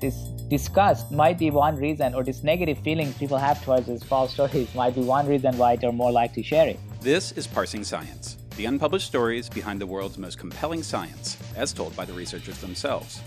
this 0.00 0.14
disgust 0.48 1.10
might 1.10 1.38
be 1.38 1.50
one 1.50 1.76
reason, 1.76 2.14
or 2.14 2.22
this 2.22 2.42
negative 2.42 2.78
feeling 2.78 3.12
people 3.14 3.38
have 3.38 3.62
towards 3.64 3.86
these 3.86 4.02
false 4.02 4.32
stories 4.32 4.74
might 4.74 4.94
be 4.94 5.02
one 5.02 5.26
reason 5.26 5.56
why 5.58 5.76
they're 5.76 5.92
more 5.92 6.12
likely 6.12 6.42
to 6.42 6.48
share 6.48 6.68
it. 6.68 6.78
This 7.00 7.32
is 7.32 7.46
Parsing 7.46 7.84
Science, 7.84 8.36
the 8.56 8.66
unpublished 8.66 9.06
stories 9.06 9.48
behind 9.48 9.80
the 9.80 9.86
world's 9.86 10.18
most 10.18 10.38
compelling 10.38 10.82
science, 10.82 11.36
as 11.56 11.72
told 11.72 11.96
by 11.96 12.04
the 12.04 12.12
researchers 12.12 12.58
themselves. 12.58 13.20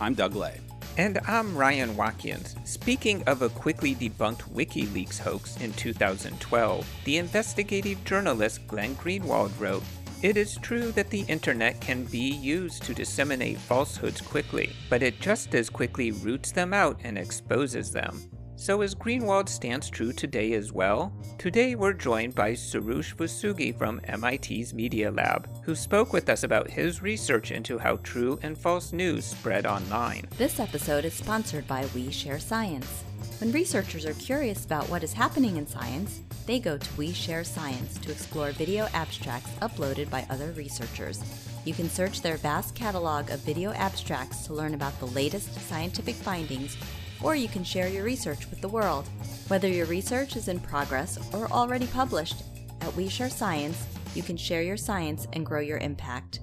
I'm 0.00 0.14
Doug 0.14 0.34
Leigh. 0.34 0.60
And 0.98 1.18
I'm 1.28 1.54
Ryan 1.54 1.94
Watkins. 1.94 2.56
Speaking 2.64 3.22
of 3.24 3.42
a 3.42 3.50
quickly 3.50 3.94
debunked 3.94 4.50
WikiLeaks 4.54 5.18
hoax 5.18 5.60
in 5.60 5.74
2012, 5.74 6.86
the 7.04 7.18
investigative 7.18 8.02
journalist 8.04 8.66
Glenn 8.66 8.96
Greenwald 8.96 9.52
wrote 9.60 9.82
it 10.22 10.36
is 10.36 10.58
true 10.58 10.92
that 10.92 11.10
the 11.10 11.22
internet 11.22 11.80
can 11.80 12.04
be 12.04 12.30
used 12.34 12.82
to 12.84 12.94
disseminate 12.94 13.58
falsehoods 13.58 14.20
quickly, 14.20 14.72
but 14.88 15.02
it 15.02 15.20
just 15.20 15.54
as 15.54 15.68
quickly 15.68 16.10
roots 16.10 16.52
them 16.52 16.72
out 16.72 16.98
and 17.04 17.18
exposes 17.18 17.92
them. 17.92 18.22
So 18.58 18.80
is 18.80 18.94
Greenwald 18.94 19.50
stance 19.50 19.90
true 19.90 20.14
today 20.14 20.54
as 20.54 20.72
well? 20.72 21.12
Today 21.36 21.74
we're 21.74 21.92
joined 21.92 22.34
by 22.34 22.52
Soroush 22.52 23.14
Vosoughi 23.14 23.76
from 23.76 24.00
MIT's 24.08 24.72
Media 24.72 25.10
Lab, 25.10 25.46
who 25.62 25.74
spoke 25.74 26.14
with 26.14 26.30
us 26.30 26.42
about 26.42 26.70
his 26.70 27.02
research 27.02 27.50
into 27.50 27.78
how 27.78 27.96
true 27.96 28.38
and 28.42 28.56
false 28.56 28.94
news 28.94 29.26
spread 29.26 29.66
online. 29.66 30.26
This 30.38 30.58
episode 30.58 31.04
is 31.04 31.12
sponsored 31.12 31.66
by 31.66 31.84
We 31.94 32.10
Share 32.10 32.40
Science. 32.40 33.04
When 33.40 33.52
researchers 33.52 34.06
are 34.06 34.14
curious 34.14 34.64
about 34.64 34.88
what 34.88 35.02
is 35.02 35.12
happening 35.12 35.56
in 35.56 35.66
science, 35.66 36.20
they 36.46 36.58
go 36.58 36.78
to 36.78 36.96
We 36.96 37.12
Share 37.12 37.44
Science 37.44 37.98
to 37.98 38.10
explore 38.10 38.52
video 38.52 38.88
abstracts 38.94 39.50
uploaded 39.60 40.08
by 40.08 40.26
other 40.30 40.52
researchers. 40.52 41.22
You 41.64 41.74
can 41.74 41.90
search 41.90 42.22
their 42.22 42.36
vast 42.36 42.74
catalog 42.74 43.30
of 43.30 43.40
video 43.40 43.72
abstracts 43.72 44.46
to 44.46 44.54
learn 44.54 44.74
about 44.74 44.98
the 45.00 45.06
latest 45.06 45.52
scientific 45.68 46.14
findings, 46.14 46.76
or 47.22 47.34
you 47.36 47.48
can 47.48 47.64
share 47.64 47.88
your 47.88 48.04
research 48.04 48.48
with 48.48 48.60
the 48.60 48.68
world. 48.68 49.08
Whether 49.48 49.68
your 49.68 49.86
research 49.86 50.36
is 50.36 50.48
in 50.48 50.60
progress 50.60 51.18
or 51.34 51.50
already 51.50 51.86
published, 51.88 52.42
at 52.80 52.94
We 52.94 53.08
Share 53.08 53.30
Science, 53.30 53.86
you 54.14 54.22
can 54.22 54.36
share 54.36 54.62
your 54.62 54.76
science 54.76 55.26
and 55.32 55.44
grow 55.44 55.60
your 55.60 55.78
impact. 55.78 56.40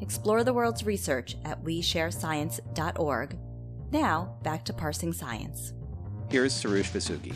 Explore 0.00 0.44
the 0.44 0.54
world's 0.54 0.84
research 0.84 1.36
at 1.44 1.62
WeShareScience.org. 1.64 3.36
Now, 3.90 4.38
back 4.42 4.64
to 4.66 4.72
parsing 4.72 5.12
science. 5.12 5.72
Here's 6.30 6.54
Soroush 6.54 6.92
Vosoughi. 6.92 7.34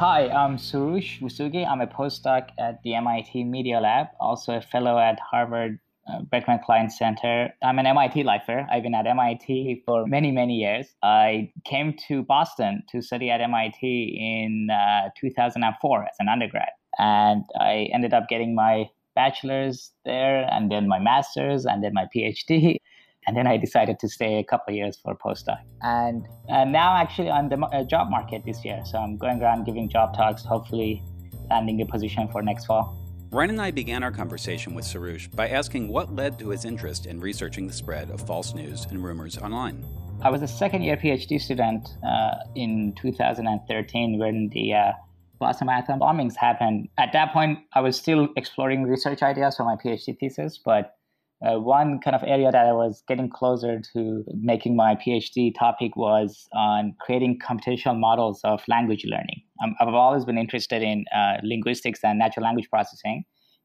Hi, 0.00 0.28
I'm 0.28 0.56
Soroush 0.56 1.20
Vosoughi. 1.20 1.64
I'm 1.64 1.80
a 1.80 1.86
postdoc 1.86 2.48
at 2.58 2.82
the 2.82 2.94
MIT 2.94 3.44
Media 3.44 3.78
Lab, 3.78 4.08
also 4.18 4.56
a 4.56 4.60
fellow 4.60 4.98
at 4.98 5.20
Harvard 5.20 5.78
uh, 6.12 6.22
Berkman 6.22 6.58
Klein 6.66 6.90
Center. 6.90 7.54
I'm 7.62 7.78
an 7.78 7.86
MIT 7.86 8.24
lifer. 8.24 8.66
I've 8.72 8.82
been 8.82 8.96
at 8.96 9.06
MIT 9.06 9.84
for 9.86 10.04
many, 10.04 10.32
many 10.32 10.54
years. 10.54 10.96
I 11.04 11.52
came 11.64 11.94
to 12.08 12.24
Boston 12.24 12.82
to 12.90 13.00
study 13.00 13.30
at 13.30 13.40
MIT 13.40 14.18
in 14.18 14.68
uh, 14.68 15.10
2004 15.20 16.02
as 16.02 16.16
an 16.18 16.28
undergrad. 16.28 16.70
And 16.98 17.44
I 17.60 17.88
ended 17.94 18.12
up 18.12 18.28
getting 18.28 18.56
my 18.56 18.90
bachelor's 19.14 19.92
there, 20.04 20.48
and 20.50 20.72
then 20.72 20.88
my 20.88 20.98
master's, 20.98 21.64
and 21.64 21.84
then 21.84 21.94
my 21.94 22.06
PhD. 22.12 22.78
And 23.26 23.36
then 23.36 23.46
I 23.46 23.56
decided 23.56 23.98
to 24.00 24.08
stay 24.08 24.38
a 24.38 24.44
couple 24.44 24.72
of 24.72 24.76
years 24.76 24.98
for 25.02 25.12
a 25.12 25.16
postdoc. 25.16 25.58
And, 25.82 26.26
and 26.48 26.72
now, 26.72 26.96
actually, 26.96 27.28
on 27.28 27.48
the 27.48 27.58
uh, 27.58 27.82
job 27.84 28.08
market 28.08 28.42
this 28.44 28.64
year. 28.64 28.82
So 28.84 28.98
I'm 28.98 29.16
going 29.16 29.42
around 29.42 29.64
giving 29.64 29.88
job 29.88 30.14
talks, 30.14 30.44
hopefully 30.44 31.02
landing 31.50 31.80
a 31.80 31.86
position 31.86 32.28
for 32.28 32.42
next 32.42 32.66
fall. 32.66 32.96
Ryan 33.32 33.50
and 33.50 33.60
I 33.60 33.70
began 33.72 34.04
our 34.04 34.12
conversation 34.12 34.74
with 34.74 34.84
Soroush 34.84 35.34
by 35.34 35.48
asking 35.48 35.88
what 35.88 36.14
led 36.14 36.38
to 36.38 36.50
his 36.50 36.64
interest 36.64 37.06
in 37.06 37.20
researching 37.20 37.66
the 37.66 37.72
spread 37.72 38.10
of 38.10 38.24
false 38.24 38.54
news 38.54 38.86
and 38.90 39.02
rumors 39.02 39.36
online. 39.36 39.84
I 40.22 40.30
was 40.30 40.42
a 40.42 40.48
second 40.48 40.82
year 40.82 40.96
PhD 40.96 41.40
student 41.40 41.88
uh, 42.06 42.36
in 42.54 42.94
2013 43.00 44.18
when 44.18 44.48
the 44.52 44.74
uh, 44.74 44.92
Boston 45.38 45.66
Marathon 45.66 46.00
bombings 46.00 46.36
happened. 46.36 46.88
At 46.98 47.12
that 47.12 47.32
point, 47.32 47.58
I 47.74 47.80
was 47.80 47.96
still 47.96 48.28
exploring 48.36 48.84
research 48.84 49.22
ideas 49.22 49.56
for 49.56 49.64
my 49.64 49.76
PhD 49.76 50.18
thesis, 50.18 50.58
but 50.64 50.95
uh, 51.44 51.58
one 51.58 52.00
kind 52.00 52.16
of 52.16 52.22
area 52.26 52.50
that 52.50 52.66
I 52.66 52.72
was 52.72 53.02
getting 53.06 53.28
closer 53.28 53.80
to 53.92 54.24
making 54.34 54.74
my 54.74 54.94
PhD 54.94 55.54
topic 55.54 55.94
was 55.96 56.48
on 56.54 56.94
creating 57.00 57.38
computational 57.38 57.98
models 57.98 58.40
of 58.44 58.62
language 58.68 59.04
learning. 59.04 59.42
Um, 59.62 59.74
I've 59.80 59.88
always 59.88 60.24
been 60.24 60.38
interested 60.38 60.82
in 60.82 61.04
uh, 61.14 61.34
linguistics 61.42 62.00
and 62.02 62.18
natural 62.18 62.44
language 62.44 62.68
processing 62.70 63.24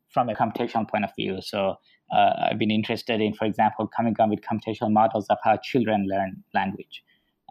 from 0.10 0.28
a 0.28 0.36
computational 0.36 0.90
point 0.90 1.06
of 1.06 1.12
view. 1.18 1.40
So 1.42 1.76
uh, 2.14 2.50
I've 2.50 2.60
been 2.60 2.72
interested 2.72 3.22
in, 3.22 3.34
for 3.34 3.46
example, 3.46 3.88
coming 3.88 4.16
up 4.20 4.30
with 4.30 4.42
computational 4.42 4.92
models 4.92 5.28
of 5.30 5.38
how 5.44 5.58
children 5.64 6.08
learn 6.10 6.44
language. 6.54 7.04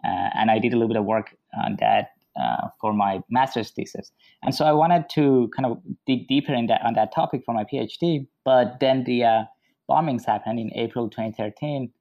Uh, 0.05 0.29
and 0.35 0.51
I 0.51 0.59
did 0.59 0.73
a 0.73 0.75
little 0.75 0.87
bit 0.87 0.97
of 0.97 1.05
work 1.05 1.35
on 1.63 1.77
that 1.79 2.09
uh, 2.39 2.67
for 2.79 2.93
my 2.93 3.21
master's 3.29 3.71
thesis. 3.71 4.11
And 4.43 4.53
so 4.53 4.65
I 4.65 4.71
wanted 4.71 5.09
to 5.15 5.49
kind 5.55 5.65
of 5.65 5.79
dig 6.05 6.27
deeper 6.27 6.53
in 6.53 6.67
that 6.67 6.81
on 6.83 6.93
that 6.93 7.13
topic 7.13 7.41
for 7.45 7.53
my 7.53 7.63
PhD. 7.63 8.27
But 8.45 8.79
then 8.79 9.03
the 9.03 9.23
uh, 9.23 9.43
bombings 9.91 10.25
happened 10.25 10.59
in 10.59 10.71
April 10.73 11.09
2013. 11.09 11.91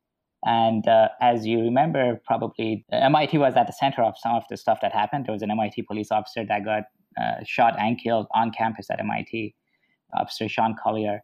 And 0.45 0.89
uh, 0.89 1.09
as 1.21 1.47
you 1.47 1.61
remember, 1.61 2.21
probably 2.25 2.85
MIT 2.91 3.37
was 3.39 3.55
at 3.57 3.67
the 3.67 3.73
center 3.73 4.03
of 4.03 4.15
some 4.17 4.35
of 4.35 4.45
the 4.49 4.57
stuff 4.57 4.79
that 4.81 4.93
happened. 4.93 5.27
There 5.27 5.33
was 5.33 5.43
an 5.43 5.51
MIT 5.51 5.83
police 5.83 6.11
officer 6.11 6.45
that 6.47 6.65
got 6.65 6.85
uh, 7.21 7.45
shot 7.45 7.79
and 7.79 8.01
killed 8.03 8.27
on 8.35 8.51
campus 8.51 8.87
at 8.91 9.01
MIT, 9.01 9.55
Officer 10.15 10.49
Sean 10.49 10.75
Collier. 10.83 11.23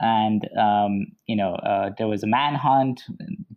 And, 0.00 0.48
um, 0.56 1.06
you 1.26 1.34
know, 1.34 1.54
uh, 1.54 1.90
there 1.96 2.06
was 2.06 2.22
a 2.22 2.26
manhunt. 2.26 3.02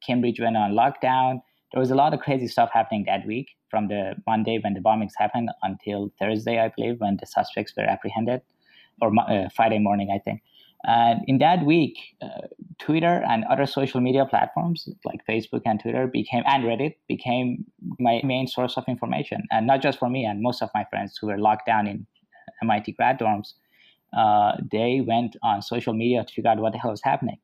Cambridge 0.05 0.39
went 0.39 0.57
on 0.57 0.71
lockdown. 0.71 1.41
There 1.73 1.79
was 1.79 1.91
a 1.91 1.95
lot 1.95 2.13
of 2.13 2.19
crazy 2.19 2.47
stuff 2.47 2.69
happening 2.73 3.03
that 3.07 3.25
week 3.25 3.49
from 3.69 3.87
the 3.87 4.15
Monday 4.27 4.59
when 4.61 4.73
the 4.73 4.81
bombings 4.81 5.13
happened 5.17 5.49
until 5.63 6.11
Thursday, 6.19 6.59
I 6.59 6.69
believe, 6.75 6.99
when 6.99 7.17
the 7.17 7.25
suspects 7.25 7.73
were 7.77 7.83
apprehended, 7.83 8.41
or 9.01 9.11
uh, 9.19 9.49
Friday 9.55 9.79
morning, 9.79 10.09
I 10.13 10.19
think. 10.19 10.41
And 10.83 11.21
in 11.27 11.37
that 11.39 11.63
week, 11.65 11.97
uh, 12.21 12.47
Twitter 12.79 13.23
and 13.29 13.43
other 13.45 13.65
social 13.65 14.01
media 14.01 14.25
platforms 14.25 14.89
like 15.05 15.19
Facebook 15.29 15.61
and 15.65 15.79
Twitter 15.79 16.07
became, 16.07 16.43
and 16.47 16.63
Reddit 16.63 16.95
became 17.07 17.65
my 17.99 18.21
main 18.23 18.47
source 18.47 18.77
of 18.77 18.83
information. 18.87 19.43
And 19.51 19.67
not 19.67 19.81
just 19.81 19.99
for 19.99 20.09
me 20.09 20.25
and 20.25 20.41
most 20.41 20.61
of 20.61 20.69
my 20.73 20.85
friends 20.89 21.17
who 21.19 21.27
were 21.27 21.37
locked 21.37 21.67
down 21.67 21.87
in 21.87 22.07
MIT 22.63 22.93
grad 22.93 23.19
dorms, 23.19 23.53
uh, 24.17 24.53
they 24.71 25.01
went 25.05 25.35
on 25.43 25.61
social 25.61 25.93
media 25.93 26.23
to 26.23 26.33
figure 26.33 26.49
out 26.49 26.59
what 26.59 26.73
the 26.73 26.79
hell 26.79 26.91
was 26.91 27.01
happening. 27.03 27.37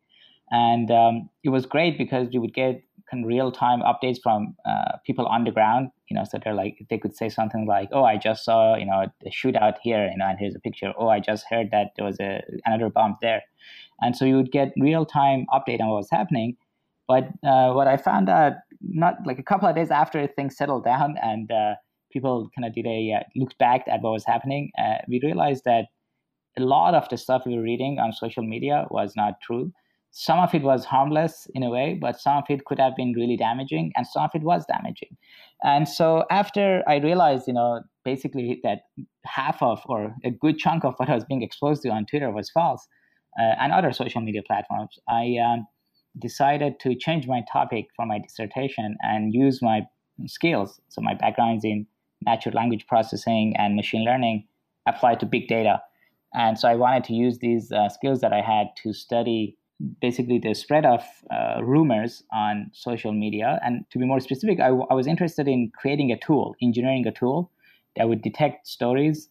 And 0.50 0.90
um, 0.92 1.30
it 1.44 1.50
was 1.50 1.66
great 1.66 1.98
because 1.98 2.28
you 2.32 2.42
would 2.42 2.54
get 2.54 2.82
kind 3.10 3.24
of 3.24 3.28
real 3.28 3.52
time 3.52 3.82
updates 3.82 4.18
from 4.22 4.56
uh, 4.66 4.98
people 5.06 5.26
on 5.26 5.44
the 5.44 5.52
ground. 5.52 5.90
You 6.10 6.16
know, 6.16 6.24
so 6.24 6.40
they're 6.44 6.54
like 6.54 6.86
they 6.90 6.98
could 6.98 7.16
say 7.16 7.30
something 7.30 7.66
like, 7.66 7.90
"Oh, 7.92 8.04
I 8.04 8.18
just 8.18 8.46
saw 8.46 8.76
you 8.76 8.86
know 8.86 9.06
a 9.26 9.30
shootout 9.30 9.76
here," 9.82 10.10
you 10.10 10.18
know, 10.18 10.26
and 10.26 10.40
here's 10.40 10.56
a 10.56 10.60
picture. 10.60 10.94
Oh, 10.98 11.10
I 11.10 11.20
just 11.20 11.46
heard 11.50 11.70
that 11.72 11.92
there 11.96 12.06
was 12.06 12.20
a 12.20 12.42
another 12.66 12.90
bomb 12.90 13.18
there, 13.22 13.44
and 14.02 14.16
so 14.16 14.26
you 14.26 14.36
would 14.36 14.52
get 14.52 14.74
real 14.78 15.06
time 15.06 15.46
update 15.54 15.82
on 15.82 15.90
what 15.90 15.98
was 15.98 16.10
happening. 16.12 16.58
But 17.08 17.30
uh, 17.44 17.72
what 17.72 17.88
I 17.88 17.98
found 17.98 18.30
out, 18.30 18.54
not 18.82 19.16
like 19.26 19.40
a 19.40 19.44
couple 19.44 19.68
of 19.68 19.76
days 19.76 19.92
after 19.92 20.28
things 20.28 20.58
settled 20.58 20.84
down 20.84 21.16
and 21.22 21.50
uh, 21.50 21.76
people 22.12 22.50
kind 22.56 22.68
of 22.68 22.74
did 22.74 22.86
a 22.86 23.14
uh, 23.14 23.24
looked 23.36 23.58
back 23.58 23.86
at 23.88 24.02
what 24.02 24.12
was 24.12 24.26
happening, 24.26 24.72
uh, 24.78 24.98
we 25.08 25.22
realized 25.24 25.64
that 25.66 25.86
a 26.58 26.62
lot 26.62 26.96
of 26.96 27.08
the 27.10 27.18
stuff 27.18 27.44
we 27.46 27.56
were 27.56 27.62
reading 27.62 28.00
on 28.00 28.12
social 28.12 28.44
media 28.44 28.88
was 28.90 29.14
not 29.16 29.40
true 29.42 29.72
some 30.20 30.40
of 30.40 30.56
it 30.56 30.64
was 30.64 30.84
harmless 30.84 31.46
in 31.54 31.62
a 31.62 31.70
way, 31.70 31.94
but 31.94 32.20
some 32.20 32.38
of 32.38 32.46
it 32.50 32.66
could 32.66 32.80
have 32.80 32.96
been 32.96 33.14
really 33.16 33.38
damaging, 33.38 33.92
and 33.96 34.08
some 34.08 34.24
of 34.24 34.32
it 34.34 34.42
was 34.42 34.66
damaging. 34.66 35.16
And 35.62 35.88
so 35.88 36.26
after 36.32 36.84
I 36.88 36.96
realized, 36.96 37.48
you 37.48 37.54
know, 37.54 37.82
basically 38.04 38.60
that 38.64 38.80
half 39.26 39.62
of 39.62 39.80
or 39.86 40.16
a 40.26 40.32
good 40.32 40.58
chunk 40.58 40.84
of 40.84 40.96
what 40.98 41.08
I 41.08 41.14
was 41.14 41.24
being 41.24 41.44
exposed 41.44 41.84
to 41.84 41.90
on 41.90 42.08
Twitter 42.08 42.32
was 42.32 42.50
false, 42.50 42.88
uh, 43.40 43.54
and 43.62 43.72
other 43.72 43.92
social 43.92 44.20
media 44.20 44.42
platforms, 44.42 44.98
I 45.08 45.36
um, 45.38 45.68
decided 46.18 46.80
to 46.80 46.96
change 46.96 47.28
my 47.28 47.44
topic 47.54 47.86
for 47.96 48.08
my 48.08 48.18
dissertation 48.18 48.98
and 49.04 49.36
use 49.36 49.62
my 49.62 49.82
skills. 50.26 50.82
So 50.90 51.00
my 51.00 51.14
background 51.14 51.60
is 51.60 51.64
in 51.64 51.86
natural 52.26 52.56
language 52.56 52.88
processing 52.88 53.54
and 53.56 53.76
machine 53.76 54.04
learning 54.04 54.48
applied 54.88 55.20
to 55.20 55.28
big 55.28 55.48
data. 55.48 55.80
And 56.34 56.58
so 56.58 56.68
I 56.68 56.74
wanted 56.74 57.04
to 57.04 57.14
use 57.14 57.38
these 57.38 57.72
uh, 57.72 57.90
skills 57.90 58.22
that 58.22 58.34
I 58.34 58.42
had 58.42 58.70
to 58.82 58.94
study 58.94 59.56
basically 60.02 60.40
the 60.40 60.54
spread 60.54 60.86
of 60.86 61.04
uh, 61.32 61.64
rumors 61.64 62.24
on 62.34 62.72
social 62.74 63.12
media. 63.12 63.60
And 63.64 63.86
to 63.92 64.00
be 64.00 64.06
more 64.06 64.20
specific, 64.20 64.60
I, 64.60 64.68
w- 64.68 64.88
I 64.90 64.94
was 64.94 65.08
interested 65.08 65.48
in 65.48 65.72
creating 65.76 66.12
a 66.12 66.18
tool, 66.18 66.56
engineering 66.62 67.06
a 67.08 67.12
tool 67.12 67.52
that 67.96 68.08
would 68.10 68.22
detect 68.22 68.68
stories 68.68 69.30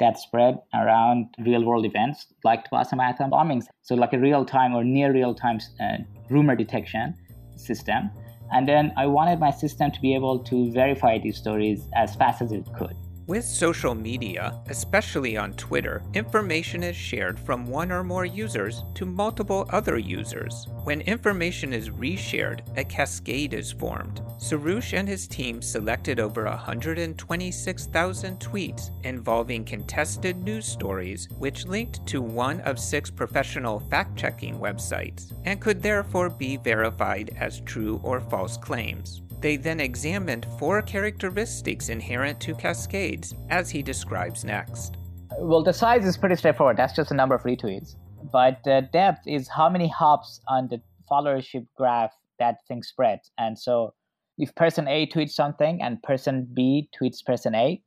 that 0.00 0.18
spread 0.18 0.58
around 0.74 1.26
real 1.38 1.64
world 1.64 1.84
events 1.84 2.26
like 2.44 2.64
the 2.64 2.68
Boston 2.70 2.98
Marathon 2.98 3.30
bombings. 3.30 3.66
So, 3.82 3.94
like 3.94 4.12
a 4.12 4.18
real 4.18 4.44
time 4.44 4.74
or 4.74 4.82
near 4.82 5.12
real 5.12 5.34
time 5.34 5.60
uh, 5.80 5.98
rumor 6.30 6.56
detection 6.56 7.14
system. 7.56 8.10
And 8.50 8.68
then 8.68 8.92
I 8.96 9.06
wanted 9.06 9.38
my 9.38 9.50
system 9.50 9.90
to 9.90 10.00
be 10.00 10.14
able 10.14 10.40
to 10.44 10.72
verify 10.72 11.18
these 11.18 11.38
stories 11.38 11.86
as 11.94 12.14
fast 12.16 12.42
as 12.42 12.52
it 12.52 12.64
could. 12.76 12.96
With 13.32 13.46
social 13.46 13.94
media, 13.94 14.60
especially 14.68 15.38
on 15.38 15.54
Twitter, 15.54 16.02
information 16.12 16.82
is 16.82 16.94
shared 16.94 17.40
from 17.40 17.66
one 17.66 17.90
or 17.90 18.04
more 18.04 18.26
users 18.26 18.84
to 18.92 19.06
multiple 19.06 19.64
other 19.70 19.96
users. 19.96 20.66
When 20.84 21.00
information 21.00 21.72
is 21.72 21.88
reshared, 21.88 22.60
a 22.76 22.84
cascade 22.84 23.54
is 23.54 23.72
formed. 23.72 24.20
Soroush 24.36 24.92
and 24.92 25.08
his 25.08 25.26
team 25.26 25.62
selected 25.62 26.20
over 26.20 26.44
126,000 26.44 28.38
tweets 28.38 28.90
involving 29.02 29.64
contested 29.64 30.36
news 30.36 30.66
stories, 30.66 31.26
which 31.38 31.64
linked 31.64 32.06
to 32.08 32.20
one 32.20 32.60
of 32.60 32.78
six 32.78 33.10
professional 33.10 33.80
fact 33.80 34.14
checking 34.14 34.58
websites, 34.58 35.32
and 35.46 35.58
could 35.58 35.80
therefore 35.80 36.28
be 36.28 36.58
verified 36.58 37.34
as 37.38 37.60
true 37.60 37.98
or 38.04 38.20
false 38.20 38.58
claims. 38.58 39.22
They 39.42 39.56
then 39.56 39.80
examined 39.80 40.46
four 40.56 40.82
characteristics 40.82 41.88
inherent 41.88 42.38
to 42.42 42.54
cascades, 42.54 43.34
as 43.50 43.68
he 43.68 43.82
describes 43.82 44.44
next. 44.44 44.96
Well, 45.38 45.64
the 45.64 45.72
size 45.72 46.06
is 46.06 46.16
pretty 46.16 46.36
straightforward. 46.36 46.76
That's 46.76 46.94
just 46.94 47.08
the 47.08 47.16
number 47.16 47.34
of 47.34 47.42
retweets. 47.42 47.96
But 48.32 48.60
the 48.64 48.88
depth 48.92 49.26
is 49.26 49.48
how 49.48 49.68
many 49.68 49.88
hops 49.88 50.40
on 50.46 50.68
the 50.68 50.80
followership 51.10 51.66
graph 51.76 52.12
that 52.38 52.58
thing 52.68 52.84
spreads. 52.84 53.32
And 53.36 53.58
so 53.58 53.94
if 54.38 54.54
person 54.54 54.86
A 54.86 55.08
tweets 55.08 55.32
something 55.32 55.82
and 55.82 56.00
person 56.04 56.48
B 56.54 56.88
tweets 56.96 57.24
person 57.24 57.54
A, 57.56 57.82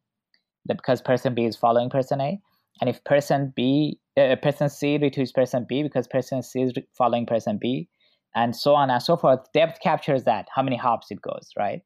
because 0.68 1.02
person 1.02 1.34
B 1.36 1.46
is 1.46 1.56
following 1.56 1.90
person 1.90 2.20
A, 2.20 2.38
and 2.82 2.90
if 2.90 3.02
person 3.06 3.54
B, 3.56 3.98
uh, 4.18 4.36
person 4.42 4.68
C 4.68 4.98
retweets 5.00 5.34
person 5.34 5.66
B 5.68 5.84
because 5.84 6.06
person 6.08 6.44
C 6.44 6.64
is 6.64 6.74
following 6.98 7.26
person 7.26 7.58
B, 7.62 7.88
and 8.36 8.56
so 8.56 8.76
on 8.76 8.90
and 8.90 9.02
so 9.02 9.16
forth. 9.16 9.40
Depth 9.54 9.80
captures 9.82 10.26
that, 10.26 10.48
how 10.54 10.62
many 10.62 10.76
hops 10.76 11.08
it 11.10 11.22
goes, 11.22 11.50
right? 11.58 11.82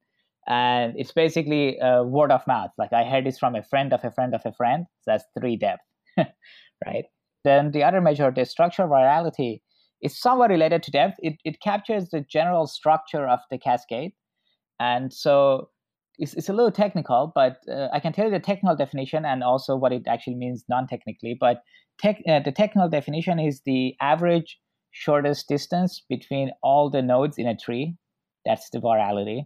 And 0.48 0.94
it's 0.98 1.12
basically 1.12 1.78
a 1.80 2.04
word 2.04 2.32
of 2.32 2.46
mouth. 2.48 2.72
Like 2.78 2.92
I 2.92 3.04
heard 3.04 3.26
this 3.26 3.38
from 3.38 3.56
a 3.56 3.64
friend 3.64 3.94
of 3.94 4.04
a 4.04 4.12
friend 4.12 4.34
of 4.34 4.42
a 4.46 4.52
friend. 4.52 4.86
So 5.02 5.12
that's 5.12 5.24
three 5.40 5.56
depth, 5.56 5.84
right? 6.18 7.06
Then 7.44 7.72
the 7.72 7.84
other 7.84 8.02
measure, 8.02 8.32
the 8.32 8.46
structural 8.46 8.90
virality, 8.90 9.62
is 10.02 10.20
somewhat 10.20 10.50
related 10.50 10.82
to 10.84 10.92
depth. 10.92 11.18
It, 11.20 11.38
it 11.46 11.62
captures 11.62 12.10
the 12.10 12.22
general 12.22 12.68
structure 12.68 13.28
of 13.28 13.40
the 13.52 13.58
cascade. 13.58 14.14
And 14.80 15.14
so 15.14 15.70
it's, 16.18 16.34
it's 16.34 16.50
a 16.50 16.54
little 16.54 16.72
technical, 16.72 17.32
but 17.36 17.58
uh, 17.72 17.90
I 17.94 18.00
can 18.00 18.12
tell 18.12 18.26
you 18.26 18.32
the 18.32 18.40
technical 18.40 18.76
definition 18.76 19.26
and 19.26 19.44
also 19.44 19.76
what 19.76 19.92
it 19.92 20.04
actually 20.08 20.36
means 20.36 20.64
non 20.68 20.88
technically. 20.88 21.38
But 21.40 21.62
tech, 22.00 22.22
uh, 22.28 22.40
the 22.40 22.52
technical 22.52 22.90
definition 22.90 23.40
is 23.40 23.62
the 23.66 23.96
average 24.02 24.58
shortest 24.92 25.48
distance 25.48 26.02
between 26.10 26.52
all 26.64 26.90
the 26.90 27.02
nodes 27.02 27.38
in 27.38 27.48
a 27.48 27.56
tree. 27.56 27.96
That's 28.46 28.70
the 28.70 28.80
virality. 28.80 29.46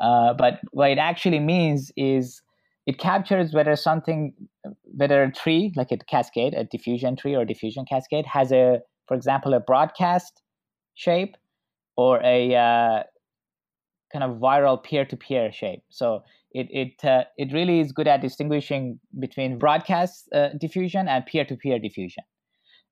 Uh, 0.00 0.32
but 0.34 0.60
what 0.70 0.90
it 0.90 0.98
actually 0.98 1.40
means 1.40 1.90
is 1.96 2.40
it 2.86 2.98
captures 2.98 3.52
whether 3.52 3.76
something, 3.76 4.32
whether 4.84 5.22
a 5.22 5.32
tree, 5.32 5.72
like 5.76 5.90
a 5.90 5.98
cascade, 5.98 6.54
a 6.54 6.64
diffusion 6.64 7.16
tree 7.16 7.34
or 7.34 7.44
diffusion 7.44 7.84
cascade, 7.84 8.24
has 8.26 8.50
a, 8.52 8.80
for 9.06 9.14
example, 9.14 9.54
a 9.54 9.60
broadcast 9.60 10.40
shape 10.94 11.36
or 11.96 12.20
a 12.24 12.54
uh, 12.54 13.02
kind 14.12 14.24
of 14.24 14.38
viral 14.38 14.82
peer-to-peer 14.82 15.52
shape. 15.52 15.82
So 15.90 16.22
it 16.52 16.68
it 16.70 17.04
uh, 17.04 17.24
it 17.36 17.52
really 17.52 17.80
is 17.80 17.92
good 17.92 18.08
at 18.08 18.22
distinguishing 18.22 19.00
between 19.18 19.58
broadcast 19.58 20.28
uh, 20.32 20.50
diffusion 20.58 21.08
and 21.08 21.26
peer-to-peer 21.26 21.78
diffusion. 21.78 22.24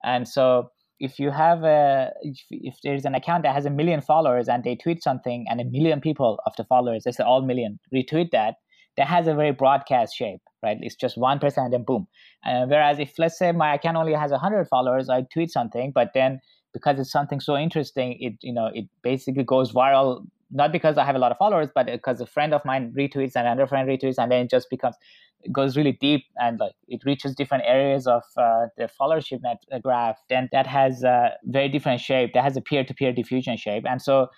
And 0.05 0.29
so 0.29 0.71
if 0.99 1.19
you 1.19 1.31
have 1.31 1.63
a 1.63 2.11
if, 2.23 2.41
if, 2.51 2.75
there's 2.83 3.05
an 3.05 3.15
account 3.15 3.43
that 3.43 3.55
has 3.55 3.67
a 3.67 3.71
million 3.71 4.01
followers 4.01 4.49
and 4.49 4.65
they 4.65 4.77
tweet 4.77 5.03
something 5.03 5.47
and 5.49 5.61
a 5.61 5.65
million 5.65 6.01
people 6.01 6.41
of 6.47 6.55
the 6.57 6.65
followers 6.65 7.05
say 7.05 7.23
all 7.23 7.43
million 7.43 7.79
retweet 7.95 8.31
that 8.31 8.55
that 8.97 9.07
has 9.07 9.27
a 9.27 9.35
very 9.35 9.53
broadcast 9.53 10.15
shape 10.17 10.41
right? 10.63 10.79
It's 10.81 10.97
just 10.97 11.17
one 11.17 11.39
person 11.39 11.65
and 11.65 11.73
then 11.73 11.85
boom. 11.85 12.09
Uh, 12.45 12.67
whereas 12.67 12.99
if 12.99 13.13
let's 13.19 13.39
say 13.39 13.53
my 13.53 13.75
account 13.75 13.97
only 13.97 14.15
has 14.15 14.31
100 14.31 14.69
followers 14.69 15.09
i 15.09 15.23
tweet 15.33 15.51
something 15.51 15.93
but 15.93 16.11
then 16.15 16.41
because 16.73 16.99
it's 17.01 17.11
something 17.11 17.41
so 17.41 17.57
interesting 17.57 18.17
it 18.21 18.35
you 18.41 18.53
know 18.53 18.71
it 18.73 18.87
basically 19.03 19.43
goes 19.43 19.73
viral 19.73 20.25
not 20.51 20.71
because 20.71 20.99
i 20.99 21.05
have 21.05 21.17
a 21.17 21.19
lot 21.19 21.33
of 21.33 21.39
followers 21.39 21.69
but 21.75 21.87
because 21.87 22.21
a 22.21 22.27
friend 22.27 22.55
of 22.55 22.65
mine 22.65 22.93
retweets 22.97 23.33
and 23.35 23.47
another 23.47 23.67
friend 23.67 23.89
retweets 23.89 24.17
and 24.19 24.31
then 24.31 24.45
it 24.45 24.51
just 24.51 24.69
becomes 24.71 24.95
goes 25.53 25.77
really 25.77 25.93
deep 26.01 26.25
and 26.41 26.59
like 26.59 26.73
it 26.89 27.01
reaches 27.05 27.35
different 27.35 27.65
areas 27.67 28.07
of 28.07 28.23
uh, 28.37 28.67
the 28.77 28.89
followership 29.01 29.41
net 29.43 29.59
uh, 29.73 29.79
graph 29.79 30.19
then 30.29 30.49
that 30.53 30.67
has 30.67 31.05
a 31.05 31.33
very 31.45 31.69
different 31.69 32.01
shape 32.01 32.33
that 32.35 32.43
has 32.43 32.57
a 32.57 32.61
peer-to-peer 32.61 33.13
diffusion 33.13 33.57
shape 33.57 33.85
and 33.89 34.03
so 34.03 34.29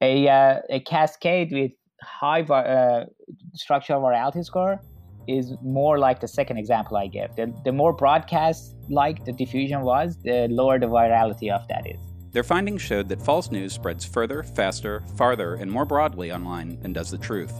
a, 0.00 0.28
uh, 0.28 0.60
a 0.70 0.80
cascade 0.80 1.52
with 1.52 1.72
high 2.02 2.42
uh, 2.42 3.06
structural 3.54 4.00
virality 4.00 4.44
score 4.44 4.80
is 5.26 5.54
more 5.62 5.98
like 5.98 6.20
the 6.20 6.28
second 6.28 6.58
example 6.58 6.96
I 6.96 7.06
gave. 7.06 7.34
The, 7.36 7.52
the 7.64 7.72
more 7.72 7.92
broadcast 7.92 8.76
like 8.90 9.24
the 9.24 9.32
diffusion 9.32 9.82
was, 9.82 10.18
the 10.22 10.48
lower 10.50 10.78
the 10.78 10.86
virality 10.86 11.50
of 11.50 11.66
that 11.68 11.86
is. 11.86 11.98
Their 12.32 12.42
findings 12.42 12.82
showed 12.82 13.08
that 13.10 13.22
false 13.22 13.50
news 13.50 13.72
spreads 13.72 14.04
further, 14.04 14.42
faster, 14.42 15.04
farther, 15.16 15.54
and 15.54 15.70
more 15.70 15.84
broadly 15.84 16.32
online 16.32 16.80
than 16.80 16.92
does 16.92 17.10
the 17.10 17.18
truth. 17.18 17.54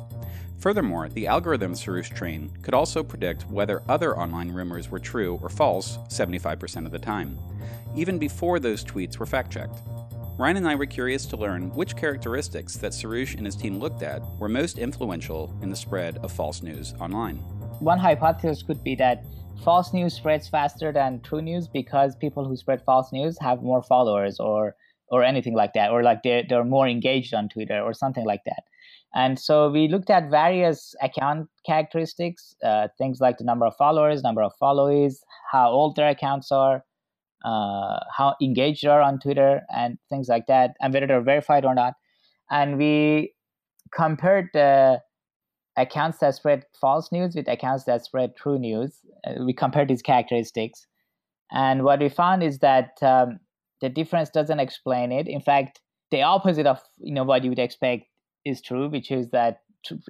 Furthermore, 0.64 1.10
the 1.10 1.26
algorithm 1.26 1.74
Soroush 1.74 2.08
trained 2.14 2.62
could 2.62 2.72
also 2.72 3.02
predict 3.02 3.46
whether 3.50 3.82
other 3.86 4.18
online 4.18 4.50
rumors 4.50 4.90
were 4.90 4.98
true 4.98 5.38
or 5.42 5.50
false 5.50 5.98
75% 6.08 6.86
of 6.86 6.90
the 6.90 6.98
time, 6.98 7.38
even 7.94 8.18
before 8.18 8.58
those 8.58 8.82
tweets 8.82 9.18
were 9.18 9.26
fact 9.26 9.52
checked. 9.52 9.82
Ryan 10.38 10.56
and 10.56 10.66
I 10.66 10.74
were 10.74 10.86
curious 10.86 11.26
to 11.26 11.36
learn 11.36 11.68
which 11.74 11.96
characteristics 11.96 12.78
that 12.78 12.92
Soroush 12.92 13.36
and 13.36 13.44
his 13.44 13.56
team 13.56 13.78
looked 13.78 14.02
at 14.02 14.22
were 14.38 14.48
most 14.48 14.78
influential 14.78 15.54
in 15.60 15.68
the 15.68 15.76
spread 15.76 16.16
of 16.24 16.32
false 16.32 16.62
news 16.62 16.94
online. 16.98 17.36
One 17.80 17.98
hypothesis 17.98 18.62
could 18.62 18.82
be 18.82 18.94
that 18.94 19.22
false 19.62 19.92
news 19.92 20.14
spreads 20.14 20.48
faster 20.48 20.92
than 20.92 21.20
true 21.20 21.42
news 21.42 21.68
because 21.68 22.16
people 22.16 22.48
who 22.48 22.56
spread 22.56 22.80
false 22.80 23.12
news 23.12 23.36
have 23.38 23.62
more 23.62 23.82
followers 23.82 24.40
or 24.40 24.76
or 25.08 25.22
anything 25.22 25.52
like 25.52 25.74
that 25.74 25.90
or 25.90 26.02
like 26.02 26.22
they're, 26.22 26.42
they're 26.48 26.64
more 26.64 26.88
engaged 26.88 27.34
on 27.34 27.46
twitter 27.46 27.78
or 27.78 27.92
something 27.92 28.24
like 28.24 28.42
that 28.46 28.64
and 29.14 29.38
so 29.38 29.70
we 29.70 29.86
looked 29.86 30.10
at 30.10 30.28
various 30.28 30.94
account 31.00 31.48
characteristics, 31.64 32.56
uh, 32.64 32.88
things 32.98 33.20
like 33.20 33.38
the 33.38 33.44
number 33.44 33.64
of 33.64 33.76
followers, 33.76 34.22
number 34.22 34.42
of 34.42 34.52
followees, 34.60 35.18
how 35.52 35.70
old 35.70 35.94
their 35.94 36.08
accounts 36.08 36.50
are, 36.50 36.84
uh, 37.44 38.00
how 38.16 38.34
engaged 38.42 38.82
they 38.82 38.88
are 38.88 39.00
on 39.00 39.20
Twitter, 39.20 39.62
and 39.74 39.98
things 40.10 40.28
like 40.28 40.46
that, 40.48 40.72
and 40.80 40.92
whether 40.92 41.06
they're 41.06 41.22
verified 41.22 41.64
or 41.64 41.74
not. 41.74 41.94
And 42.50 42.76
we 42.76 43.34
compared 43.94 44.48
the 44.52 45.00
accounts 45.76 46.18
that 46.18 46.34
spread 46.34 46.64
false 46.80 47.12
news 47.12 47.36
with 47.36 47.46
accounts 47.46 47.84
that 47.84 48.04
spread 48.04 48.36
true 48.36 48.58
news. 48.58 48.98
Uh, 49.24 49.44
we 49.44 49.52
compared 49.52 49.88
these 49.88 50.02
characteristics. 50.02 50.86
And 51.52 51.84
what 51.84 52.00
we 52.00 52.08
found 52.08 52.42
is 52.42 52.58
that 52.58 52.98
um, 53.00 53.38
the 53.80 53.88
difference 53.88 54.30
doesn't 54.30 54.58
explain 54.58 55.12
it. 55.12 55.28
In 55.28 55.40
fact, 55.40 55.80
the 56.10 56.22
opposite 56.22 56.66
of 56.66 56.80
you 56.98 57.14
know 57.14 57.24
what 57.24 57.44
you 57.44 57.50
would 57.50 57.58
expect 57.58 58.06
is 58.44 58.60
true, 58.60 58.88
which 58.88 59.10
is 59.10 59.30
that 59.30 59.60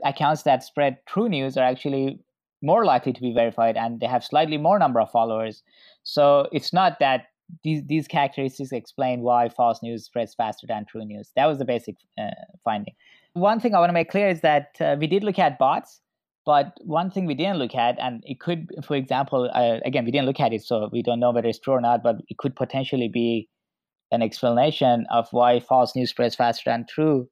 accounts 0.04 0.42
that 0.42 0.62
spread 0.62 0.98
true 1.06 1.28
news 1.28 1.56
are 1.56 1.64
actually 1.64 2.20
more 2.62 2.84
likely 2.84 3.12
to 3.12 3.20
be 3.20 3.32
verified 3.32 3.76
and 3.76 4.00
they 4.00 4.06
have 4.06 4.24
slightly 4.24 4.56
more 4.56 4.78
number 4.78 5.00
of 5.00 5.10
followers. 5.10 5.62
So 6.02 6.48
it's 6.52 6.72
not 6.72 6.98
that 7.00 7.26
these 7.62 7.82
these 7.86 8.08
characteristics 8.08 8.72
explain 8.72 9.20
why 9.20 9.48
false 9.48 9.82
news 9.82 10.04
spreads 10.04 10.34
faster 10.34 10.66
than 10.66 10.86
true 10.86 11.04
news. 11.04 11.30
That 11.36 11.46
was 11.46 11.58
the 11.58 11.64
basic 11.64 11.96
uh, 12.18 12.30
finding. 12.64 12.94
One 13.34 13.60
thing 13.60 13.74
I 13.74 13.80
want 13.80 13.90
to 13.90 13.94
make 13.94 14.10
clear 14.10 14.28
is 14.28 14.40
that 14.40 14.76
uh, 14.80 14.96
we 14.98 15.06
did 15.06 15.24
look 15.24 15.38
at 15.38 15.58
bots, 15.58 16.00
but 16.46 16.78
one 16.82 17.10
thing 17.10 17.26
we 17.26 17.34
didn't 17.34 17.58
look 17.58 17.74
at, 17.74 17.98
and 18.00 18.22
it 18.26 18.40
could, 18.40 18.68
for 18.84 18.94
example, 18.94 19.50
uh, 19.52 19.80
again, 19.84 20.04
we 20.04 20.12
didn't 20.12 20.26
look 20.26 20.40
at 20.40 20.52
it, 20.52 20.62
so 20.62 20.88
we 20.92 21.02
don't 21.02 21.20
know 21.20 21.32
whether 21.32 21.48
it's 21.48 21.58
true 21.58 21.74
or 21.74 21.80
not, 21.80 22.02
but 22.02 22.16
it 22.28 22.38
could 22.38 22.54
potentially 22.54 23.08
be 23.08 23.48
an 24.12 24.22
explanation 24.22 25.06
of 25.10 25.26
why 25.32 25.58
false 25.58 25.96
news 25.96 26.10
spreads 26.10 26.36
faster 26.36 26.62
than 26.70 26.86
true 26.88 27.28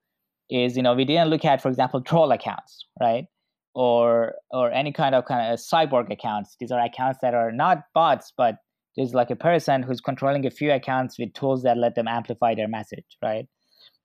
is 0.52 0.76
you 0.76 0.82
know 0.82 0.94
we 0.94 1.04
didn't 1.04 1.28
look 1.28 1.44
at 1.44 1.62
for 1.62 1.68
example 1.68 2.00
troll 2.00 2.30
accounts 2.32 2.86
right 3.00 3.26
or 3.74 4.34
or 4.50 4.70
any 4.70 4.92
kind 4.92 5.14
of 5.14 5.24
kind 5.24 5.52
of 5.52 5.58
cyborg 5.58 6.12
accounts 6.12 6.56
these 6.60 6.70
are 6.70 6.80
accounts 6.80 7.18
that 7.22 7.34
are 7.34 7.50
not 7.50 7.84
bots 7.94 8.32
but 8.36 8.56
there's 8.96 9.14
like 9.14 9.30
a 9.30 9.36
person 9.36 9.82
who's 9.82 10.00
controlling 10.00 10.44
a 10.44 10.50
few 10.50 10.70
accounts 10.70 11.18
with 11.18 11.32
tools 11.32 11.62
that 11.62 11.78
let 11.78 11.94
them 11.94 12.06
amplify 12.06 12.54
their 12.54 12.68
message 12.68 13.16
right 13.22 13.46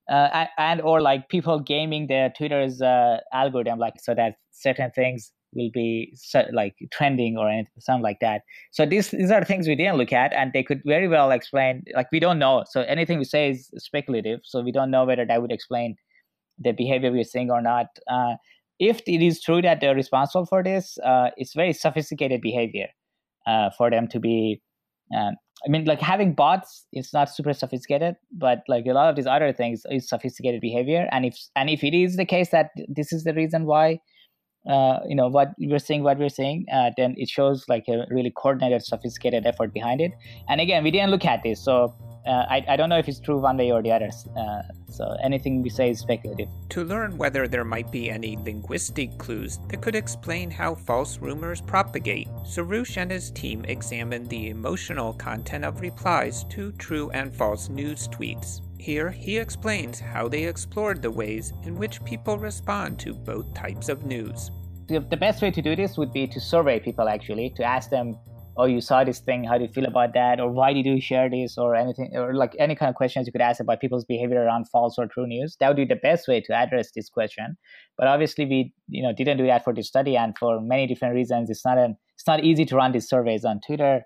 uh, 0.09 0.45
and, 0.57 0.79
or 0.81 1.01
like 1.01 1.27
people 1.27 1.59
gaming 1.59 2.07
their 2.07 2.31
twitter's 2.37 2.81
uh, 2.81 3.17
algorithm 3.33 3.77
like 3.77 3.95
so 3.99 4.15
that 4.15 4.35
certain 4.51 4.89
things 4.91 5.33
will 5.53 5.69
be 5.73 6.13
like 6.53 6.75
trending 6.91 7.37
or 7.37 7.49
anything, 7.49 7.71
something 7.79 8.03
like 8.03 8.19
that. 8.21 8.41
So 8.71 8.85
these 8.85 9.11
these 9.11 9.31
are 9.31 9.43
things 9.43 9.67
we 9.67 9.75
didn't 9.75 9.97
look 9.97 10.13
at, 10.13 10.33
and 10.33 10.51
they 10.53 10.63
could 10.63 10.81
very 10.85 11.07
well 11.07 11.31
explain. 11.31 11.83
Like 11.95 12.07
we 12.11 12.19
don't 12.19 12.39
know, 12.39 12.63
so 12.69 12.81
anything 12.81 13.17
we 13.17 13.25
say 13.25 13.51
is 13.51 13.69
speculative. 13.77 14.41
So 14.43 14.61
we 14.61 14.71
don't 14.71 14.91
know 14.91 15.05
whether 15.05 15.25
that 15.25 15.41
would 15.41 15.51
explain 15.51 15.95
the 16.59 16.71
behavior 16.71 17.11
we're 17.11 17.23
seeing 17.23 17.51
or 17.51 17.61
not. 17.61 17.87
Uh, 18.09 18.35
if 18.79 19.01
it 19.07 19.25
is 19.25 19.41
true 19.41 19.61
that 19.61 19.81
they're 19.81 19.95
responsible 19.95 20.45
for 20.45 20.63
this, 20.63 20.97
uh, 21.03 21.29
it's 21.37 21.53
very 21.53 21.73
sophisticated 21.73 22.41
behavior 22.41 22.87
uh, 23.47 23.69
for 23.77 23.89
them 23.89 24.07
to 24.09 24.19
be. 24.19 24.61
Um, 25.15 25.35
I 25.65 25.69
mean, 25.69 25.85
like 25.85 25.99
having 25.99 26.33
bots 26.33 26.85
is 26.93 27.11
not 27.13 27.29
super 27.29 27.53
sophisticated, 27.53 28.15
but 28.31 28.59
like 28.67 28.85
a 28.85 28.93
lot 28.93 29.09
of 29.09 29.15
these 29.15 29.25
other 29.25 29.51
things 29.51 29.83
is 29.89 30.07
sophisticated 30.07 30.61
behavior. 30.61 31.07
And 31.11 31.25
if 31.25 31.35
and 31.55 31.69
if 31.69 31.83
it 31.83 31.95
is 31.95 32.15
the 32.15 32.25
case 32.25 32.49
that 32.49 32.69
this 32.87 33.11
is 33.11 33.23
the 33.23 33.33
reason 33.33 33.65
why 33.65 33.99
uh, 34.69 34.99
you 35.07 35.15
know 35.15 35.27
what 35.27 35.53
we're 35.59 35.79
seeing 35.79 36.03
what 36.03 36.17
we're 36.19 36.29
seeing 36.29 36.65
uh, 36.73 36.91
then 36.97 37.15
it 37.17 37.29
shows 37.29 37.63
like 37.69 37.85
a 37.87 38.05
really 38.09 38.31
coordinated 38.31 38.83
sophisticated 38.83 39.45
effort 39.45 39.73
behind 39.73 40.01
it 40.01 40.11
and 40.49 40.59
again 40.59 40.83
we 40.83 40.91
didn't 40.91 41.09
look 41.09 41.23
at 41.23 41.41
this 41.41 41.63
so 41.63 41.95
uh, 42.27 42.45
I, 42.49 42.65
I 42.67 42.75
don't 42.75 42.89
know 42.89 42.97
if 42.97 43.07
it's 43.07 43.19
true 43.19 43.37
one 43.37 43.57
way 43.57 43.71
or 43.71 43.81
the 43.81 43.91
other. 43.91 44.09
Uh, 44.35 44.61
so 44.89 45.15
anything 45.23 45.61
we 45.61 45.69
say 45.69 45.91
is 45.91 45.99
speculative. 45.99 46.49
To 46.69 46.83
learn 46.83 47.17
whether 47.17 47.47
there 47.47 47.63
might 47.63 47.91
be 47.91 48.09
any 48.09 48.37
linguistic 48.37 49.17
clues 49.17 49.59
that 49.69 49.81
could 49.81 49.95
explain 49.95 50.51
how 50.51 50.75
false 50.75 51.19
rumors 51.19 51.61
propagate, 51.61 52.27
Soroush 52.43 52.97
and 52.97 53.11
his 53.11 53.31
team 53.31 53.65
examined 53.65 54.29
the 54.29 54.49
emotional 54.49 55.13
content 55.13 55.65
of 55.65 55.81
replies 55.81 56.43
to 56.45 56.71
true 56.73 57.09
and 57.11 57.33
false 57.33 57.69
news 57.69 58.07
tweets. 58.07 58.61
Here, 58.79 59.09
he 59.09 59.37
explains 59.37 59.99
how 59.99 60.27
they 60.27 60.43
explored 60.43 61.01
the 61.01 61.11
ways 61.11 61.53
in 61.63 61.75
which 61.75 62.03
people 62.05 62.37
respond 62.37 62.99
to 62.99 63.13
both 63.13 63.53
types 63.53 63.89
of 63.89 64.05
news. 64.05 64.51
The 64.87 65.01
best 65.01 65.41
way 65.41 65.51
to 65.51 65.61
do 65.61 65.75
this 65.75 65.97
would 65.97 66.13
be 66.13 66.27
to 66.27 66.39
survey 66.39 66.79
people 66.79 67.09
actually, 67.09 67.49
to 67.57 67.63
ask 67.63 67.89
them 67.89 68.17
oh 68.57 68.65
you 68.65 68.81
saw 68.81 69.03
this 69.03 69.19
thing. 69.19 69.43
How 69.43 69.57
do 69.57 69.65
you 69.65 69.71
feel 69.71 69.85
about 69.85 70.13
that? 70.13 70.39
Or 70.39 70.49
why 70.49 70.73
did 70.73 70.85
you 70.85 70.99
share 70.99 71.29
this? 71.29 71.57
Or 71.57 71.75
anything 71.75 72.11
or 72.15 72.33
like 72.33 72.55
any 72.59 72.75
kind 72.75 72.89
of 72.89 72.95
questions 72.95 73.27
you 73.27 73.31
could 73.31 73.41
ask 73.41 73.59
about 73.59 73.79
people's 73.79 74.05
behavior 74.05 74.43
around 74.43 74.67
false 74.69 74.97
or 74.97 75.07
true 75.07 75.27
news. 75.27 75.55
That 75.59 75.67
would 75.69 75.77
be 75.77 75.85
the 75.85 75.95
best 75.95 76.27
way 76.27 76.41
to 76.41 76.53
address 76.53 76.91
this 76.95 77.09
question. 77.09 77.57
But 77.97 78.07
obviously 78.07 78.45
we 78.45 78.73
you 78.87 79.03
know 79.03 79.13
didn't 79.13 79.37
do 79.37 79.45
that 79.47 79.63
for 79.63 79.73
this 79.73 79.87
study 79.87 80.17
and 80.17 80.37
for 80.37 80.59
many 80.61 80.87
different 80.87 81.15
reasons 81.15 81.49
it's 81.49 81.65
not 81.65 81.77
an 81.77 81.95
it's 82.15 82.27
not 82.27 82.43
easy 82.43 82.65
to 82.65 82.75
run 82.75 82.91
these 82.91 83.07
surveys 83.07 83.45
on 83.45 83.61
twitter. 83.65 84.03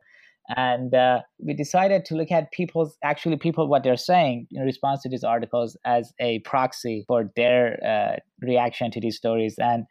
And 0.57 0.93
uh, 0.93 1.21
we 1.39 1.53
decided 1.53 2.03
to 2.05 2.15
look 2.15 2.31
at 2.31 2.51
people's 2.51 2.97
actually 3.03 3.37
people 3.37 3.67
what 3.67 3.83
they're 3.83 3.95
saying 3.95 4.47
in 4.51 4.63
response 4.63 5.01
to 5.03 5.09
these 5.09 5.23
articles 5.23 5.77
as 5.85 6.11
a 6.19 6.39
proxy 6.39 7.05
for 7.07 7.31
their 7.35 7.79
uh, 7.85 8.17
reaction 8.41 8.91
to 8.91 8.99
these 8.99 9.15
stories. 9.15 9.55
And 9.59 9.85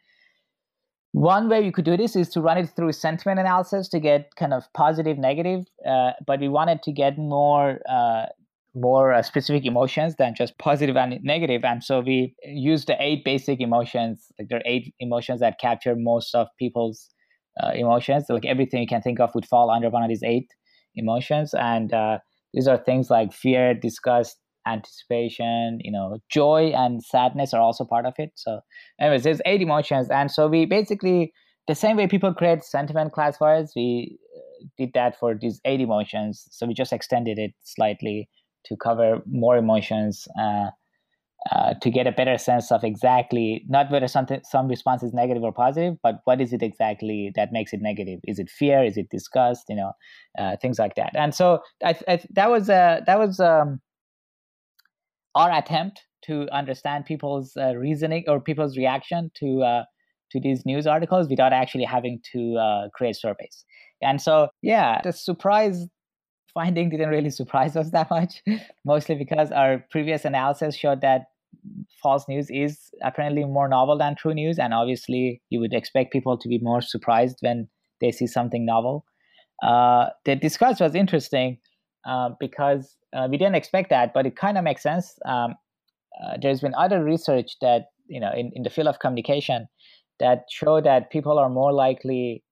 one 1.13 1.49
way 1.49 1.63
you 1.63 1.71
could 1.71 1.85
do 1.85 1.97
this 1.97 2.15
is 2.15 2.29
to 2.29 2.41
run 2.41 2.57
it 2.57 2.69
through 2.69 2.93
sentiment 2.93 3.39
analysis 3.39 3.89
to 3.89 3.99
get 3.99 4.35
kind 4.35 4.53
of 4.53 4.63
positive, 4.73 5.17
negative, 5.17 5.65
uh, 5.85 6.11
but 6.25 6.39
we 6.39 6.47
wanted 6.47 6.83
to 6.83 6.91
get 6.91 7.17
more 7.17 7.79
uh, 7.89 8.27
more 8.73 9.11
uh, 9.11 9.21
specific 9.21 9.65
emotions 9.65 10.15
than 10.15 10.33
just 10.33 10.57
positive 10.57 10.95
and 10.95 11.19
negative. 11.23 11.63
And 11.65 11.83
so 11.83 11.99
we 11.99 12.33
used 12.45 12.87
the 12.87 12.95
eight 13.01 13.25
basic 13.25 13.59
emotions. 13.59 14.27
Like 14.39 14.47
there 14.47 14.59
are 14.59 14.63
eight 14.65 14.93
emotions 14.99 15.41
that 15.41 15.59
capture 15.59 15.93
most 15.97 16.33
of 16.33 16.47
people's 16.57 17.09
uh, 17.61 17.71
emotions. 17.75 18.27
So 18.27 18.33
like 18.35 18.45
everything 18.45 18.81
you 18.81 18.87
can 18.87 19.01
think 19.01 19.19
of 19.19 19.35
would 19.35 19.45
fall 19.45 19.69
under 19.69 19.89
one 19.89 20.03
of 20.03 20.09
these 20.09 20.23
eight 20.23 20.47
emotions. 20.95 21.53
And 21.53 21.93
uh, 21.93 22.19
these 22.53 22.67
are 22.67 22.77
things 22.77 23.09
like 23.09 23.33
fear, 23.33 23.73
disgust, 23.73 24.37
anticipation 24.67 25.79
you 25.81 25.91
know 25.91 26.17
joy 26.29 26.71
and 26.75 27.03
sadness 27.03 27.53
are 27.53 27.61
also 27.61 27.83
part 27.83 28.05
of 28.05 28.13
it 28.17 28.31
so 28.35 28.59
anyways 28.99 29.23
there's 29.23 29.41
eight 29.45 29.61
emotions 29.61 30.09
and 30.09 30.31
so 30.31 30.47
we 30.47 30.65
basically 30.65 31.31
the 31.67 31.75
same 31.75 31.97
way 31.97 32.07
people 32.07 32.33
create 32.33 32.63
sentiment 32.63 33.11
classifiers 33.11 33.71
we 33.75 34.17
uh, 34.37 34.65
did 34.77 34.91
that 34.93 35.17
for 35.19 35.35
these 35.39 35.59
eight 35.65 35.81
emotions 35.81 36.47
so 36.51 36.65
we 36.65 36.73
just 36.73 36.93
extended 36.93 37.39
it 37.39 37.53
slightly 37.63 38.29
to 38.63 38.75
cover 38.75 39.21
more 39.25 39.57
emotions 39.57 40.27
uh, 40.39 40.69
uh, 41.49 41.73
to 41.81 41.89
get 41.89 42.05
a 42.05 42.11
better 42.11 42.37
sense 42.37 42.71
of 42.71 42.83
exactly 42.83 43.65
not 43.67 43.89
whether 43.89 44.07
something 44.07 44.39
some 44.43 44.67
response 44.67 45.01
is 45.01 45.11
negative 45.11 45.41
or 45.41 45.51
positive, 45.51 45.95
but 46.03 46.19
what 46.25 46.39
is 46.39 46.53
it 46.53 46.61
exactly 46.61 47.31
that 47.35 47.51
makes 47.51 47.73
it 47.73 47.81
negative? 47.81 48.19
Is 48.27 48.37
it 48.37 48.47
fear? 48.47 48.83
Is 48.83 48.95
it 48.95 49.09
disgust? 49.09 49.63
You 49.67 49.77
know, 49.77 49.91
uh, 50.37 50.57
things 50.61 50.77
like 50.77 50.93
that. 50.95 51.15
And 51.15 51.33
so 51.33 51.61
I, 51.83 51.95
I, 52.07 52.21
that 52.31 52.51
was 52.51 52.67
that 52.67 53.17
was 53.17 53.39
um, 53.39 53.81
our 55.35 55.51
attempt 55.51 56.01
to 56.23 56.47
understand 56.51 57.05
people's 57.05 57.53
uh, 57.57 57.73
reasoning 57.75 58.23
or 58.27 58.39
people's 58.39 58.77
reaction 58.77 59.31
to 59.35 59.61
uh, 59.63 59.83
to 60.31 60.39
these 60.39 60.65
news 60.65 60.87
articles 60.87 61.27
without 61.29 61.53
actually 61.53 61.83
having 61.83 62.21
to 62.31 62.55
uh, 62.55 62.87
create 62.95 63.15
surveys. 63.15 63.65
And 64.01 64.21
so, 64.21 64.47
yeah, 64.61 65.01
the 65.03 65.11
surprise 65.11 65.87
finding 66.53 66.89
didn't 66.89 67.09
really 67.09 67.29
surprise 67.41 67.75
us 67.75 67.91
that 67.91 68.09
much, 68.09 68.41
mostly 68.85 69.15
because 69.15 69.51
our 69.51 69.85
previous 69.91 70.25
analysis 70.25 70.75
showed 70.75 71.01
that 71.01 71.25
false 72.01 72.27
news 72.27 72.49
is 72.49 72.91
apparently 73.03 73.43
more 73.43 73.67
novel 73.67 73.97
than 73.97 74.15
true 74.15 74.33
news, 74.33 74.57
and 74.57 74.73
obviously, 74.73 75.41
you 75.49 75.59
would 75.59 75.73
expect 75.73 76.13
people 76.13 76.37
to 76.37 76.47
be 76.47 76.59
more 76.59 76.81
surprised 76.81 77.37
when 77.41 77.67
they 77.99 78.11
see 78.11 78.27
something 78.27 78.65
novel. 78.65 79.05
Uh, 79.61 80.07
the 80.25 80.35
discuss 80.35 80.79
was 80.79 80.95
interesting 80.95 81.57
uh, 82.07 82.29
because 82.39 82.97
uh, 83.13 83.27
we 83.29 83.37
didn't 83.37 83.55
expect 83.55 83.89
that, 83.89 84.13
but 84.13 84.25
it 84.25 84.35
kind 84.35 84.57
of 84.57 84.63
makes 84.63 84.81
sense. 84.81 85.17
Um, 85.25 85.55
uh, 86.21 86.37
there's 86.41 86.61
been 86.61 86.75
other 86.75 87.03
research 87.03 87.55
that 87.61 87.85
you 88.07 88.19
know 88.19 88.31
in, 88.31 88.51
in 88.55 88.63
the 88.63 88.69
field 88.69 88.87
of 88.87 88.99
communication 88.99 89.67
that 90.19 90.43
show 90.49 90.81
that 90.81 91.09
people 91.11 91.39
are 91.39 91.49
more 91.49 91.73
likely 91.73 92.43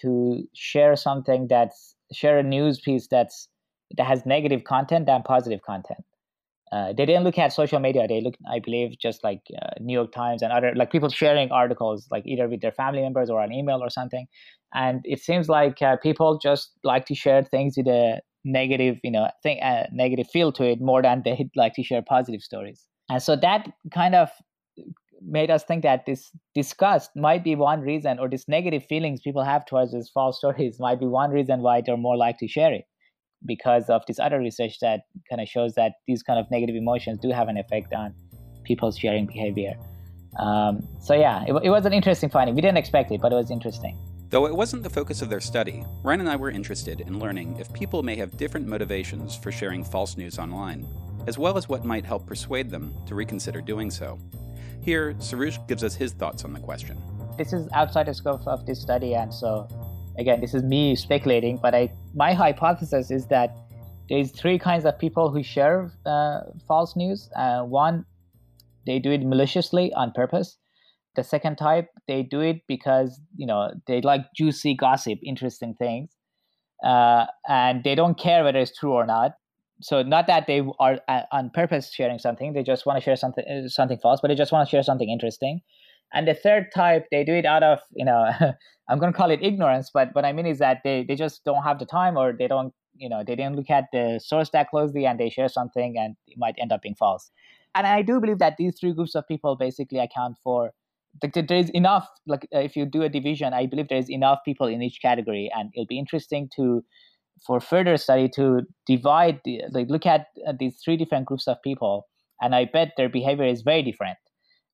to 0.00 0.42
share 0.54 0.96
something 0.96 1.46
that's 1.48 1.94
share 2.12 2.38
a 2.38 2.42
news 2.42 2.80
piece 2.80 3.06
that's 3.08 3.48
that 3.96 4.06
has 4.06 4.24
negative 4.24 4.64
content 4.64 5.06
than 5.06 5.22
positive 5.22 5.60
content. 5.62 6.04
Uh, 6.72 6.94
they 6.94 7.04
didn't 7.04 7.24
look 7.24 7.36
at 7.36 7.52
social 7.52 7.78
media. 7.78 8.08
They 8.08 8.22
looked, 8.22 8.38
I 8.50 8.58
believe, 8.58 8.98
just 8.98 9.22
like 9.22 9.40
uh, 9.60 9.68
New 9.78 9.92
York 9.92 10.10
Times 10.10 10.40
and 10.40 10.50
other 10.50 10.72
like 10.74 10.90
people 10.90 11.10
sharing 11.10 11.50
articles, 11.52 12.06
like 12.10 12.22
either 12.26 12.48
with 12.48 12.62
their 12.62 12.72
family 12.72 13.02
members 13.02 13.28
or 13.28 13.42
an 13.42 13.52
email 13.52 13.82
or 13.82 13.90
something. 13.90 14.26
And 14.72 15.02
it 15.04 15.20
seems 15.20 15.50
like 15.50 15.82
uh, 15.82 15.96
people 16.02 16.38
just 16.38 16.72
like 16.82 17.04
to 17.06 17.14
share 17.14 17.44
things 17.44 17.74
with 17.76 17.88
a 17.88 18.22
negative, 18.44 18.98
you 19.02 19.10
know, 19.10 19.28
thing, 19.42 19.60
uh, 19.62 19.86
negative 19.92 20.28
feel 20.28 20.52
to 20.52 20.64
it 20.64 20.80
more 20.80 21.02
than 21.02 21.22
they 21.24 21.48
like 21.56 21.74
to 21.74 21.82
share 21.82 22.02
positive 22.02 22.42
stories. 22.42 22.86
And 23.10 23.22
so 23.22 23.36
that 23.36 23.68
kind 23.92 24.14
of 24.14 24.30
made 25.24 25.50
us 25.50 25.64
think 25.64 25.82
that 25.82 26.06
this 26.06 26.30
disgust 26.54 27.10
might 27.14 27.44
be 27.44 27.54
one 27.54 27.80
reason, 27.80 28.18
or 28.18 28.28
this 28.28 28.48
negative 28.48 28.84
feelings 28.84 29.20
people 29.20 29.44
have 29.44 29.64
towards 29.66 29.92
these 29.92 30.08
false 30.08 30.38
stories 30.42 30.78
might 30.80 31.00
be 31.00 31.06
one 31.06 31.30
reason 31.30 31.60
why 31.60 31.80
they're 31.80 31.96
more 31.96 32.16
likely 32.16 32.48
to 32.48 32.52
share 32.52 32.72
it, 32.72 32.84
because 33.44 33.88
of 33.88 34.02
this 34.06 34.18
other 34.18 34.38
research 34.38 34.78
that 34.80 35.02
kind 35.28 35.40
of 35.40 35.48
shows 35.48 35.74
that 35.74 35.92
these 36.06 36.22
kind 36.22 36.38
of 36.38 36.50
negative 36.50 36.76
emotions 36.76 37.18
do 37.20 37.30
have 37.30 37.48
an 37.48 37.56
effect 37.56 37.92
on 37.92 38.14
people's 38.64 38.98
sharing 38.98 39.26
behavior. 39.26 39.74
Um, 40.38 40.88
so 41.00 41.14
yeah, 41.14 41.44
it, 41.46 41.52
it 41.64 41.70
was 41.70 41.84
an 41.84 41.92
interesting 41.92 42.30
finding. 42.30 42.54
We 42.54 42.62
didn't 42.62 42.78
expect 42.78 43.12
it, 43.12 43.20
but 43.20 43.32
it 43.32 43.36
was 43.36 43.50
interesting. 43.50 43.98
Though 44.32 44.46
it 44.46 44.56
wasn't 44.56 44.82
the 44.82 44.88
focus 44.88 45.20
of 45.20 45.28
their 45.28 45.42
study, 45.42 45.84
Ryan 46.02 46.20
and 46.20 46.30
I 46.30 46.36
were 46.36 46.50
interested 46.50 47.02
in 47.02 47.18
learning 47.18 47.58
if 47.58 47.70
people 47.74 48.02
may 48.02 48.16
have 48.16 48.38
different 48.38 48.66
motivations 48.66 49.36
for 49.36 49.52
sharing 49.52 49.84
false 49.84 50.16
news 50.16 50.38
online, 50.38 50.88
as 51.26 51.36
well 51.36 51.58
as 51.58 51.68
what 51.68 51.84
might 51.84 52.06
help 52.06 52.26
persuade 52.26 52.70
them 52.70 52.94
to 53.04 53.14
reconsider 53.14 53.60
doing 53.60 53.90
so. 53.90 54.18
Here, 54.80 55.12
Soroush 55.18 55.58
gives 55.68 55.84
us 55.84 55.94
his 55.94 56.12
thoughts 56.12 56.46
on 56.46 56.54
the 56.54 56.60
question. 56.60 56.98
This 57.36 57.52
is 57.52 57.68
outside 57.74 58.06
the 58.06 58.14
scope 58.14 58.46
of 58.46 58.64
this 58.64 58.80
study, 58.80 59.14
and 59.14 59.34
so 59.34 59.68
again, 60.16 60.40
this 60.40 60.54
is 60.54 60.62
me 60.62 60.96
speculating, 60.96 61.58
but 61.58 61.74
I, 61.74 61.92
my 62.14 62.32
hypothesis 62.32 63.10
is 63.10 63.26
that 63.26 63.54
there's 64.08 64.30
three 64.30 64.58
kinds 64.58 64.86
of 64.86 64.98
people 64.98 65.28
who 65.28 65.42
share 65.42 65.92
uh, 66.06 66.40
false 66.66 66.96
news. 66.96 67.28
Uh, 67.36 67.64
one, 67.64 68.06
they 68.86 68.98
do 68.98 69.10
it 69.10 69.26
maliciously 69.26 69.92
on 69.92 70.10
purpose. 70.12 70.56
The 71.14 71.24
second 71.24 71.56
type, 71.56 71.88
they 72.08 72.22
do 72.22 72.40
it 72.40 72.62
because 72.66 73.20
you 73.36 73.46
know 73.46 73.70
they 73.86 74.00
like 74.00 74.22
juicy 74.34 74.74
gossip, 74.74 75.18
interesting 75.22 75.74
things, 75.74 76.10
uh, 76.84 77.26
and 77.48 77.84
they 77.84 77.94
don't 77.94 78.18
care 78.18 78.44
whether 78.44 78.58
it's 78.58 78.76
true 78.76 78.92
or 78.92 79.06
not. 79.06 79.32
So 79.82 80.02
not 80.02 80.26
that 80.28 80.46
they 80.46 80.62
are 80.78 81.00
uh, 81.08 81.22
on 81.32 81.50
purpose 81.50 81.92
sharing 81.92 82.18
something; 82.18 82.52
they 82.52 82.62
just 82.62 82.86
want 82.86 82.98
to 82.98 83.04
share 83.04 83.16
something 83.16 83.44
uh, 83.44 83.68
something 83.68 83.98
false, 83.98 84.20
but 84.20 84.28
they 84.28 84.34
just 84.34 84.52
want 84.52 84.68
to 84.68 84.70
share 84.70 84.82
something 84.82 85.10
interesting. 85.10 85.60
And 86.14 86.28
the 86.28 86.34
third 86.34 86.66
type, 86.74 87.06
they 87.10 87.24
do 87.24 87.34
it 87.34 87.46
out 87.46 87.62
of 87.62 87.80
you 87.94 88.04
know, 88.04 88.30
I'm 88.88 88.98
going 88.98 89.12
to 89.12 89.16
call 89.16 89.30
it 89.30 89.42
ignorance, 89.42 89.90
but 89.92 90.14
what 90.14 90.24
I 90.24 90.32
mean 90.32 90.46
is 90.46 90.58
that 90.58 90.78
they 90.84 91.04
they 91.04 91.14
just 91.14 91.44
don't 91.44 91.62
have 91.62 91.78
the 91.78 91.86
time 91.86 92.16
or 92.16 92.32
they 92.32 92.48
don't 92.48 92.72
you 92.96 93.08
know 93.08 93.22
they 93.26 93.36
didn't 93.36 93.56
look 93.56 93.70
at 93.70 93.84
the 93.92 94.20
source 94.22 94.50
that 94.50 94.70
closely 94.70 95.06
and 95.06 95.18
they 95.18 95.30
share 95.30 95.48
something 95.48 95.96
and 95.98 96.16
it 96.26 96.38
might 96.38 96.54
end 96.58 96.72
up 96.72 96.82
being 96.82 96.94
false. 96.94 97.30
And 97.74 97.86
I 97.86 98.02
do 98.02 98.20
believe 98.20 98.38
that 98.38 98.56
these 98.58 98.78
three 98.78 98.92
groups 98.92 99.14
of 99.14 99.26
people 99.26 99.56
basically 99.56 99.98
account 99.98 100.36
for 100.42 100.72
there 101.20 101.58
is 101.58 101.70
enough 101.70 102.08
like 102.26 102.46
uh, 102.54 102.58
if 102.58 102.74
you 102.76 102.86
do 102.86 103.02
a 103.02 103.08
division 103.08 103.52
i 103.52 103.66
believe 103.66 103.88
there 103.88 103.98
is 103.98 104.10
enough 104.10 104.38
people 104.44 104.66
in 104.66 104.82
each 104.82 104.98
category 105.02 105.50
and 105.54 105.70
it'll 105.74 105.86
be 105.86 105.98
interesting 105.98 106.48
to 106.54 106.82
for 107.46 107.60
further 107.60 107.96
study 107.96 108.28
to 108.28 108.62
divide 108.86 109.40
the, 109.44 109.62
like 109.72 109.88
look 109.88 110.06
at 110.06 110.26
uh, 110.46 110.52
these 110.58 110.78
three 110.84 110.96
different 110.96 111.26
groups 111.26 111.46
of 111.46 111.56
people 111.62 112.06
and 112.40 112.54
i 112.54 112.64
bet 112.64 112.92
their 112.96 113.08
behavior 113.08 113.46
is 113.46 113.62
very 113.62 113.82
different. 113.82 114.18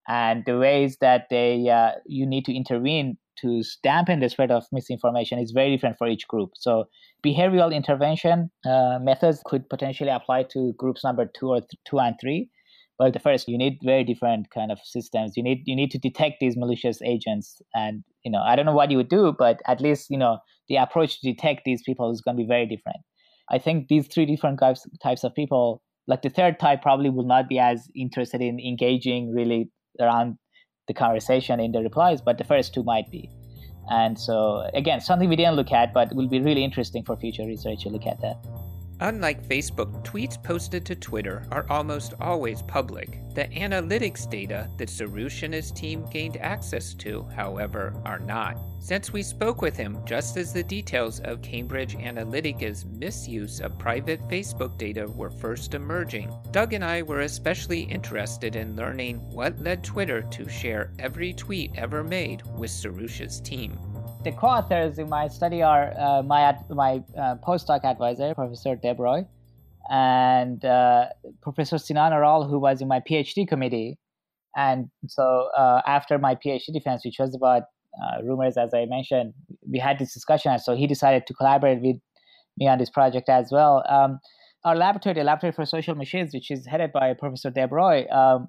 And 0.08 0.44
the 0.46 0.58
ways 0.58 0.96
that 1.02 1.26
they 1.28 1.68
uh, 1.68 1.92
you 2.06 2.26
need 2.26 2.46
to 2.46 2.56
intervene 2.56 3.18
to 3.42 3.62
dampen 3.82 4.20
the 4.20 4.28
spread 4.28 4.50
of 4.50 4.64
misinformation 4.72 5.38
is 5.38 5.52
very 5.52 5.70
different 5.70 5.96
for 5.98 6.08
each 6.08 6.26
group. 6.26 6.50
So 6.54 6.86
behavioral 7.24 7.74
intervention 7.74 8.50
uh, 8.66 8.98
methods 9.00 9.42
could 9.44 9.68
potentially 9.68 10.10
apply 10.10 10.44
to 10.54 10.72
groups 10.78 11.04
number 11.04 11.30
two 11.38 11.48
or 11.50 11.60
th- 11.60 11.70
two 11.86 12.00
and 12.00 12.16
three 12.20 12.48
but 12.98 13.12
the 13.12 13.18
first 13.18 13.48
you 13.48 13.56
need 13.56 13.78
very 13.82 14.04
different 14.04 14.50
kind 14.50 14.72
of 14.72 14.78
systems 14.84 15.36
you 15.36 15.42
need 15.42 15.62
you 15.64 15.76
need 15.76 15.90
to 15.90 15.98
detect 15.98 16.36
these 16.40 16.56
malicious 16.56 17.00
agents 17.02 17.62
and 17.74 18.02
you 18.24 18.30
know 18.30 18.42
i 18.42 18.56
don't 18.56 18.66
know 18.66 18.74
what 18.74 18.90
you 18.90 18.96
would 18.96 19.08
do 19.08 19.34
but 19.38 19.60
at 19.66 19.80
least 19.80 20.10
you 20.10 20.18
know 20.18 20.38
the 20.68 20.76
approach 20.76 21.20
to 21.20 21.32
detect 21.32 21.62
these 21.64 21.82
people 21.84 22.10
is 22.10 22.20
going 22.20 22.36
to 22.36 22.42
be 22.42 22.48
very 22.48 22.66
different 22.66 22.98
i 23.50 23.58
think 23.58 23.88
these 23.88 24.06
three 24.06 24.26
different 24.26 24.58
types 24.58 24.86
types 25.02 25.24
of 25.24 25.34
people 25.34 25.82
like 26.08 26.22
the 26.22 26.30
third 26.30 26.58
type 26.58 26.82
probably 26.82 27.10
will 27.10 27.26
not 27.26 27.48
be 27.48 27.58
as 27.58 27.88
interested 27.94 28.40
in 28.40 28.58
engaging 28.58 29.32
really 29.32 29.70
around 30.00 30.38
the 30.88 30.94
conversation 30.94 31.60
in 31.60 31.70
the 31.70 31.80
replies, 31.80 32.20
but 32.20 32.38
the 32.38 32.44
first 32.44 32.74
two 32.74 32.82
might 32.82 33.08
be. 33.10 33.30
And 33.90 34.18
so, 34.18 34.68
again, 34.74 35.00
something 35.00 35.28
we 35.28 35.36
didn't 35.36 35.54
look 35.54 35.70
at, 35.70 35.94
but 35.94 36.14
will 36.14 36.28
be 36.28 36.40
really 36.40 36.64
interesting 36.64 37.04
for 37.04 37.16
future 37.16 37.44
research 37.44 37.84
to 37.84 37.90
look 37.90 38.06
at 38.06 38.20
that. 38.20 38.36
Unlike 39.00 39.46
Facebook, 39.48 40.04
tweets 40.04 40.42
posted 40.42 40.84
to 40.86 40.96
Twitter 40.96 41.46
are 41.52 41.66
almost 41.70 42.14
always 42.20 42.62
public. 42.62 43.20
The 43.34 43.44
analytics 43.44 44.28
data 44.28 44.68
that 44.76 44.88
Soroush 44.88 45.44
and 45.44 45.54
his 45.54 45.70
team 45.70 46.04
gained 46.10 46.36
access 46.38 46.94
to, 46.94 47.22
however, 47.36 47.94
are 48.04 48.18
not. 48.18 48.58
Since 48.80 49.12
we 49.12 49.22
spoke 49.22 49.62
with 49.62 49.76
him 49.76 49.98
just 50.04 50.36
as 50.36 50.52
the 50.52 50.64
details 50.64 51.20
of 51.20 51.42
Cambridge 51.42 51.96
Analytica's 51.96 52.84
misuse 52.86 53.60
of 53.60 53.78
private 53.78 54.20
Facebook 54.28 54.76
data 54.78 55.06
were 55.06 55.30
first 55.30 55.74
emerging, 55.74 56.32
Doug 56.50 56.72
and 56.72 56.84
I 56.84 57.02
were 57.02 57.20
especially 57.20 57.82
interested 57.82 58.56
in 58.56 58.74
learning 58.74 59.18
what 59.30 59.60
led 59.60 59.84
Twitter 59.84 60.22
to 60.22 60.48
share 60.48 60.92
every 60.98 61.32
tweet 61.32 61.70
ever 61.76 62.02
made 62.02 62.42
with 62.56 62.70
Soroush's 62.70 63.40
team. 63.40 63.78
The 64.24 64.32
co-authors 64.32 64.98
in 64.98 65.08
my 65.08 65.28
study 65.28 65.62
are 65.62 65.92
uh, 65.96 66.22
my 66.22 66.56
my 66.70 67.04
uh, 67.16 67.36
postdoc 67.36 67.84
advisor, 67.84 68.34
Professor 68.34 68.74
Deb 68.74 68.98
Roy, 68.98 69.24
and 69.90 70.64
uh, 70.64 71.06
Professor 71.40 71.78
Sinan 71.78 72.12
Aral, 72.12 72.48
who 72.48 72.58
was 72.58 72.80
in 72.80 72.88
my 72.88 73.00
PhD 73.00 73.46
committee. 73.46 73.96
And 74.56 74.90
so 75.06 75.50
uh, 75.56 75.82
after 75.86 76.18
my 76.18 76.34
PhD 76.34 76.72
defense, 76.72 77.04
which 77.04 77.16
was 77.20 77.32
about 77.32 77.62
uh, 78.02 78.22
rumors, 78.24 78.56
as 78.56 78.74
I 78.74 78.86
mentioned, 78.86 79.34
we 79.70 79.78
had 79.78 80.00
this 80.00 80.12
discussion. 80.14 80.50
And 80.50 80.60
so 80.60 80.74
he 80.74 80.88
decided 80.88 81.26
to 81.28 81.34
collaborate 81.34 81.80
with 81.80 81.96
me 82.56 82.66
on 82.66 82.78
this 82.78 82.90
project 82.90 83.28
as 83.28 83.50
well. 83.52 83.84
Um, 83.88 84.18
our 84.64 84.74
laboratory, 84.74 85.14
the 85.14 85.22
Laboratory 85.22 85.52
for 85.52 85.64
Social 85.64 85.94
Machines, 85.94 86.34
which 86.34 86.50
is 86.50 86.66
headed 86.66 86.90
by 86.92 87.14
Professor 87.14 87.50
Deb 87.50 87.70
Roy, 87.70 88.04
um, 88.10 88.48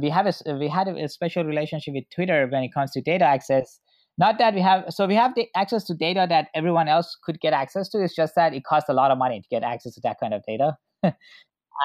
we 0.00 0.08
have 0.08 0.26
a, 0.26 0.54
we 0.56 0.68
had 0.68 0.86
a 0.86 1.08
special 1.08 1.42
relationship 1.42 1.94
with 1.94 2.04
Twitter 2.14 2.46
when 2.46 2.62
it 2.62 2.72
comes 2.72 2.92
to 2.92 3.00
data 3.00 3.24
access 3.24 3.80
not 4.20 4.36
that 4.38 4.54
we 4.54 4.60
have 4.60 4.84
so 4.90 5.06
we 5.06 5.14
have 5.14 5.34
the 5.34 5.48
access 5.56 5.82
to 5.84 5.94
data 5.94 6.26
that 6.28 6.48
everyone 6.54 6.88
else 6.88 7.16
could 7.24 7.40
get 7.40 7.54
access 7.54 7.88
to. 7.88 8.02
It's 8.04 8.14
just 8.14 8.34
that 8.36 8.52
it 8.52 8.64
costs 8.64 8.90
a 8.90 8.92
lot 8.92 9.10
of 9.10 9.16
money 9.16 9.40
to 9.40 9.48
get 9.50 9.62
access 9.62 9.94
to 9.94 10.00
that 10.02 10.18
kind 10.20 10.34
of 10.34 10.42
data. 10.46 10.76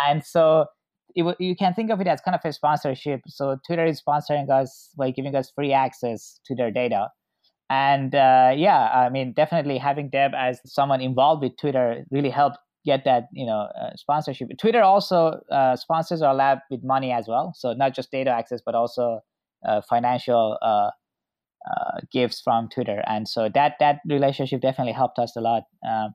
And 0.06 0.26
so 0.26 0.66
it, 1.16 1.38
you 1.40 1.56
can 1.56 1.74
think 1.74 1.90
of 1.90 2.02
it 2.02 2.08
as 2.08 2.20
kind 2.20 2.36
of 2.36 2.42
a 2.44 2.52
sponsorship. 2.52 3.22
So 3.28 3.58
twitter 3.66 3.86
is 3.86 4.02
sponsoring 4.06 4.50
us 4.50 4.90
by 4.98 5.12
giving 5.12 5.34
us 5.36 5.50
free 5.56 5.72
access 5.72 6.42
to 6.48 6.54
their 6.54 6.70
data. 6.70 7.08
And 7.70 8.14
uh, 8.14 8.52
yeah 8.56 8.82
i 9.06 9.10
mean 9.10 9.32
definitely 9.34 9.78
having 9.78 10.10
deb 10.10 10.34
as 10.38 10.60
someone 10.66 11.02
involved 11.02 11.42
with 11.42 11.58
twitter 11.58 12.04
really 12.12 12.30
helped 12.30 12.58
get 12.86 13.06
that 13.06 13.30
you 13.32 13.46
know 13.46 13.62
uh, 13.82 13.96
sponsorship. 13.96 14.50
Twitter 14.60 14.82
also 14.82 15.40
uh, 15.52 15.76
sponsors 15.76 16.22
our 16.22 16.36
lab 16.36 16.60
with 16.70 16.84
money 16.84 17.12
as 17.12 17.28
well. 17.28 17.54
So 17.56 17.74
not 17.74 17.96
just 17.96 18.12
data 18.12 18.30
access 18.30 18.62
but 18.66 18.76
also 18.76 19.22
uh, 19.68 19.82
financial 19.90 20.58
uh, 21.66 22.00
gifts 22.12 22.42
from 22.42 22.70
Twitter, 22.70 23.04
and 23.08 23.28
so 23.28 23.50
that 23.54 23.74
that 23.80 24.00
relationship 24.08 24.62
definitely 24.62 24.94
helped 24.94 25.20
us 25.20 25.36
a 25.36 25.42
lot 25.42 25.64
uh, 25.88 26.10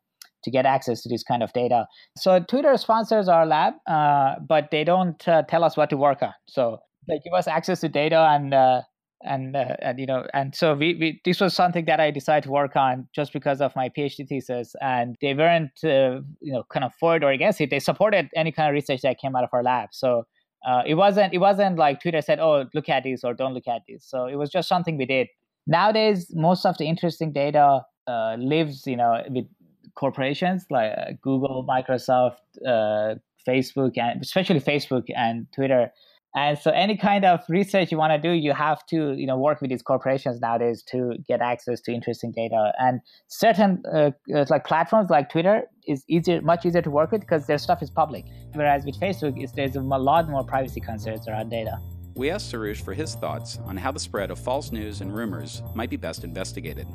to 0.45 0.50
get 0.50 0.66
access 0.66 1.02
to 1.02 1.09
this 1.09 1.23
kind 1.23 1.42
of 1.42 1.52
data. 1.52 1.87
So 2.16 2.40
Twitter 2.40 2.76
sponsors 2.76 3.28
our 3.28 3.47
lab, 3.47 3.75
uh, 3.87 4.37
but 4.47 4.71
they 4.71 4.85
don't 4.85 5.26
uh, 5.28 5.42
tell 5.42 5.64
us 5.64 5.76
what 5.76 5.90
to 5.90 5.97
work 5.97 6.23
on. 6.23 6.33
So 6.49 6.78
they 7.09 7.21
give 7.25 7.33
us 7.35 7.49
access 7.49 7.80
to 7.80 7.88
data 7.88 8.28
and. 8.30 8.54
Uh, 8.54 8.83
and 9.23 9.54
uh, 9.54 9.76
and 9.83 10.00
you 10.00 10.07
know 10.07 10.25
and 10.33 10.54
so 10.54 10.73
we, 10.73 10.95
we 10.95 11.21
this 11.26 11.42
was 11.42 11.52
something 11.52 11.85
that 11.85 12.00
I 12.00 12.11
decided 12.11 12.45
to 12.45 12.50
work 12.50 12.75
on 12.75 13.07
just 13.14 13.35
because 13.35 13.61
of 13.61 13.71
my 13.76 13.90
PhD 13.90 14.26
thesis 14.26 14.75
and 14.80 15.14
they 15.21 15.35
weren't 15.35 15.73
you 15.83 16.25
know 16.40 16.64
kind 16.73 16.85
of 16.85 16.92
for 16.99 17.16
it 17.16 17.23
or 17.23 17.30
against 17.30 17.61
it 17.61 17.69
they 17.69 17.80
supported 17.80 18.30
any 18.35 18.50
kind 18.50 18.71
of 18.71 18.73
research 18.73 19.02
that 19.02 19.19
came 19.19 19.37
out 19.37 19.45
of 19.45 19.50
our 19.52 19.62
lab 19.62 19.90
so 19.92 20.25
uh, 20.66 20.83
it 20.87 20.95
wasn't 20.95 21.33
it 21.33 21.38
wasn't 21.38 21.78
like 21.78 22.00
Twitter 22.00 22.21
said, 22.21 22.38
"Oh, 22.38 22.66
look 22.75 22.88
at 22.88 23.04
this" 23.04 23.25
or 23.25 23.33
"Don't 23.33 23.54
look 23.54 23.69
at 23.69 23.83
this." 23.88 24.04
So 24.07 24.26
it 24.26 24.37
was 24.37 24.50
just 24.50 24.69
something 24.69 24.99
we 24.99 25.07
did 25.07 25.28
nowadays 25.67 26.31
most 26.35 26.64
of 26.67 26.76
the 26.79 26.85
interesting 26.85 27.33
data 27.33 27.83
uh, 28.07 28.37
lives 28.38 28.87
you 28.87 28.97
know 28.97 29.23
with 29.29 29.47
corporations 29.95 30.64
like 30.71 30.93
uh, 30.97 31.11
google 31.23 31.67
microsoft 31.69 32.37
uh, 32.67 33.14
facebook 33.47 33.97
and 33.99 34.21
especially 34.23 34.61
facebook 34.61 35.05
and 35.17 35.47
twitter. 35.55 35.90
And 36.37 36.57
so 36.57 36.71
any 36.71 36.97
kind 36.97 37.25
of 37.25 37.40
research 37.49 37.90
you 37.90 37.99
want 37.99 38.12
to 38.12 38.19
do 38.19 38.31
you 38.31 38.52
have 38.52 38.87
to 38.87 39.14
you 39.14 39.26
know 39.26 39.37
work 39.37 39.61
with 39.61 39.70
these 39.70 39.83
corporations 39.83 40.40
nowadays 40.40 40.81
to 40.85 41.14
get 41.27 41.40
access 41.40 41.81
to 41.83 41.92
interesting 41.92 42.31
data. 42.31 42.73
And 42.79 43.01
certain 43.27 43.83
uh, 43.92 44.12
uh 44.33 44.44
like 44.49 44.64
platforms 44.64 45.11
like 45.11 45.29
twitter 45.31 45.64
is 45.88 46.05
easier 46.09 46.40
much 46.40 46.64
easier 46.64 46.83
to 46.83 46.90
work 46.90 47.11
with 47.11 47.23
because 47.23 47.46
their 47.46 47.59
stuff 47.59 47.83
is 47.83 47.90
public 47.90 48.25
whereas 48.55 48.85
with 48.85 48.99
facebook 49.01 49.35
there's 49.55 49.75
a 49.75 49.81
lot 49.81 50.29
more 50.29 50.44
privacy 50.44 50.81
concerns 50.81 51.27
around 51.27 51.49
data 51.49 51.81
we 52.14 52.31
asked 52.31 52.53
Soroush 52.53 52.83
for 52.83 52.94
his 52.94 53.14
thoughts 53.14 53.59
on 53.64 53.77
how 53.77 53.90
the 53.92 54.01
spread 54.01 54.31
of 54.31 54.38
false 54.38 54.73
news 54.73 55.01
and 55.01 55.14
rumors 55.14 55.62
might 55.75 55.90
be 55.90 55.96
best 55.96 56.25
investigated, 56.25 56.87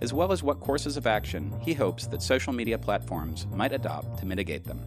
as 0.00 0.12
well 0.12 0.32
as 0.32 0.42
what 0.42 0.60
courses 0.60 0.96
of 0.96 1.06
action 1.06 1.52
he 1.60 1.74
hopes 1.74 2.06
that 2.06 2.22
social 2.22 2.52
media 2.52 2.78
platforms 2.78 3.46
might 3.54 3.72
adopt 3.72 4.18
to 4.18 4.26
mitigate 4.26 4.64
them. 4.64 4.80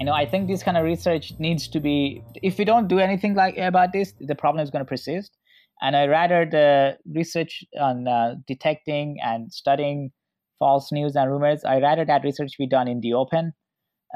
You 0.00 0.06
know, 0.06 0.12
I 0.12 0.26
think 0.26 0.48
this 0.48 0.62
kind 0.62 0.76
of 0.76 0.84
research 0.84 1.32
needs 1.38 1.68
to 1.68 1.80
be. 1.80 2.22
If 2.42 2.58
we 2.58 2.64
don't 2.64 2.88
do 2.88 2.98
anything 2.98 3.34
like 3.34 3.56
about 3.56 3.92
this, 3.92 4.12
the 4.18 4.34
problem 4.34 4.62
is 4.62 4.70
going 4.70 4.84
to 4.84 4.88
persist. 4.88 5.36
And 5.80 5.96
I 5.96 6.06
rather 6.06 6.44
the 6.44 6.98
research 7.12 7.64
on 7.80 8.08
uh, 8.08 8.34
detecting 8.46 9.18
and 9.22 9.52
studying 9.52 10.10
false 10.58 10.92
news 10.92 11.16
and 11.16 11.30
rumors. 11.30 11.64
I 11.64 11.78
rather 11.78 12.04
that 12.04 12.24
research 12.24 12.52
be 12.58 12.66
done 12.66 12.88
in 12.88 13.00
the 13.00 13.14
open 13.14 13.52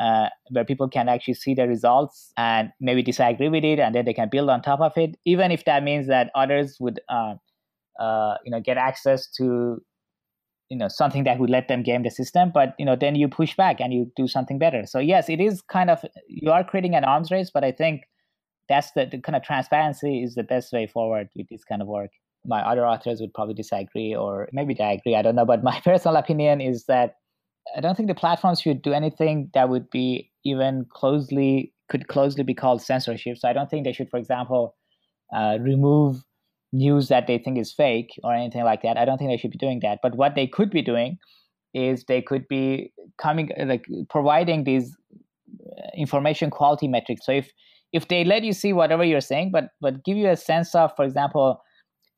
uh, 0.00 0.28
where 0.50 0.64
people 0.64 0.88
can 0.88 1.08
actually 1.08 1.34
see 1.34 1.54
the 1.54 1.66
results 1.66 2.32
and 2.36 2.72
maybe 2.80 3.02
disagree 3.02 3.48
with 3.48 3.64
it, 3.64 3.78
and 3.78 3.94
then 3.94 4.04
they 4.04 4.14
can 4.14 4.28
build 4.28 4.50
on 4.50 4.62
top 4.62 4.80
of 4.80 4.92
it, 4.96 5.16
even 5.24 5.50
if 5.50 5.64
that 5.64 5.82
means 5.82 6.06
that 6.06 6.30
others 6.34 6.76
would, 6.80 7.00
uh, 7.08 7.34
uh, 7.98 8.36
you 8.44 8.50
know, 8.50 8.60
get 8.60 8.76
access 8.76 9.26
to, 9.30 9.82
you 10.68 10.76
know, 10.76 10.88
something 10.88 11.24
that 11.24 11.38
would 11.38 11.50
let 11.50 11.68
them 11.68 11.82
game 11.82 12.02
the 12.02 12.10
system. 12.10 12.50
But 12.52 12.74
you 12.78 12.84
know, 12.84 12.96
then 12.96 13.14
you 13.14 13.28
push 13.28 13.56
back 13.56 13.80
and 13.80 13.92
you 13.92 14.10
do 14.16 14.28
something 14.28 14.58
better. 14.58 14.84
So 14.86 14.98
yes, 14.98 15.28
it 15.28 15.40
is 15.40 15.62
kind 15.62 15.90
of 15.90 16.04
you 16.28 16.50
are 16.50 16.64
creating 16.64 16.94
an 16.94 17.04
arms 17.04 17.30
race, 17.30 17.50
but 17.52 17.64
I 17.64 17.72
think 17.72 18.02
that's 18.68 18.90
the, 18.92 19.06
the 19.06 19.18
kind 19.20 19.36
of 19.36 19.42
transparency 19.42 20.22
is 20.22 20.34
the 20.34 20.42
best 20.42 20.72
way 20.72 20.86
forward 20.86 21.28
with 21.36 21.48
this 21.48 21.64
kind 21.64 21.80
of 21.80 21.88
work. 21.88 22.10
My 22.44 22.60
other 22.60 22.86
authors 22.86 23.20
would 23.20 23.32
probably 23.34 23.54
disagree, 23.54 24.14
or 24.14 24.48
maybe 24.52 24.74
they 24.74 24.84
agree. 24.94 25.16
I 25.16 25.22
don't 25.22 25.36
know, 25.36 25.44
but 25.44 25.64
my 25.64 25.80
personal 25.84 26.16
opinion 26.16 26.60
is 26.60 26.84
that 26.84 27.14
I 27.76 27.80
don't 27.80 27.96
think 27.96 28.08
the 28.08 28.14
platforms 28.14 28.60
should 28.60 28.82
do 28.82 28.92
anything 28.92 29.50
that 29.54 29.68
would 29.68 29.90
be 29.90 30.30
even 30.44 30.86
closely 30.90 31.72
could 31.88 32.08
closely 32.08 32.42
be 32.42 32.54
called 32.54 32.82
censorship. 32.82 33.38
So 33.38 33.48
I 33.48 33.52
don't 33.52 33.70
think 33.70 33.84
they 33.84 33.92
should, 33.92 34.10
for 34.10 34.18
example, 34.18 34.74
uh, 35.34 35.58
remove 35.60 36.22
news 36.72 37.08
that 37.08 37.26
they 37.26 37.38
think 37.38 37.58
is 37.58 37.72
fake 37.72 38.10
or 38.24 38.34
anything 38.34 38.64
like 38.64 38.82
that. 38.82 38.96
I 38.96 39.04
don't 39.04 39.18
think 39.18 39.30
they 39.30 39.36
should 39.36 39.52
be 39.52 39.58
doing 39.58 39.80
that. 39.82 40.00
But 40.02 40.16
what 40.16 40.34
they 40.34 40.46
could 40.46 40.70
be 40.70 40.82
doing 40.82 41.18
is 41.74 42.04
they 42.04 42.22
could 42.22 42.48
be 42.48 42.92
coming 43.18 43.50
like 43.64 43.84
providing 44.10 44.64
these 44.64 44.96
uh, 45.52 45.90
information 45.96 46.50
quality 46.50 46.88
metrics. 46.88 47.24
So 47.24 47.32
if 47.32 47.50
if 47.92 48.08
they 48.08 48.24
let 48.24 48.42
you 48.42 48.52
see 48.52 48.72
whatever 48.72 49.04
you're 49.04 49.20
saying, 49.20 49.50
but 49.52 49.68
but 49.80 50.04
give 50.04 50.16
you 50.16 50.28
a 50.28 50.36
sense 50.36 50.74
of, 50.74 50.92
for 50.96 51.04
example, 51.04 51.60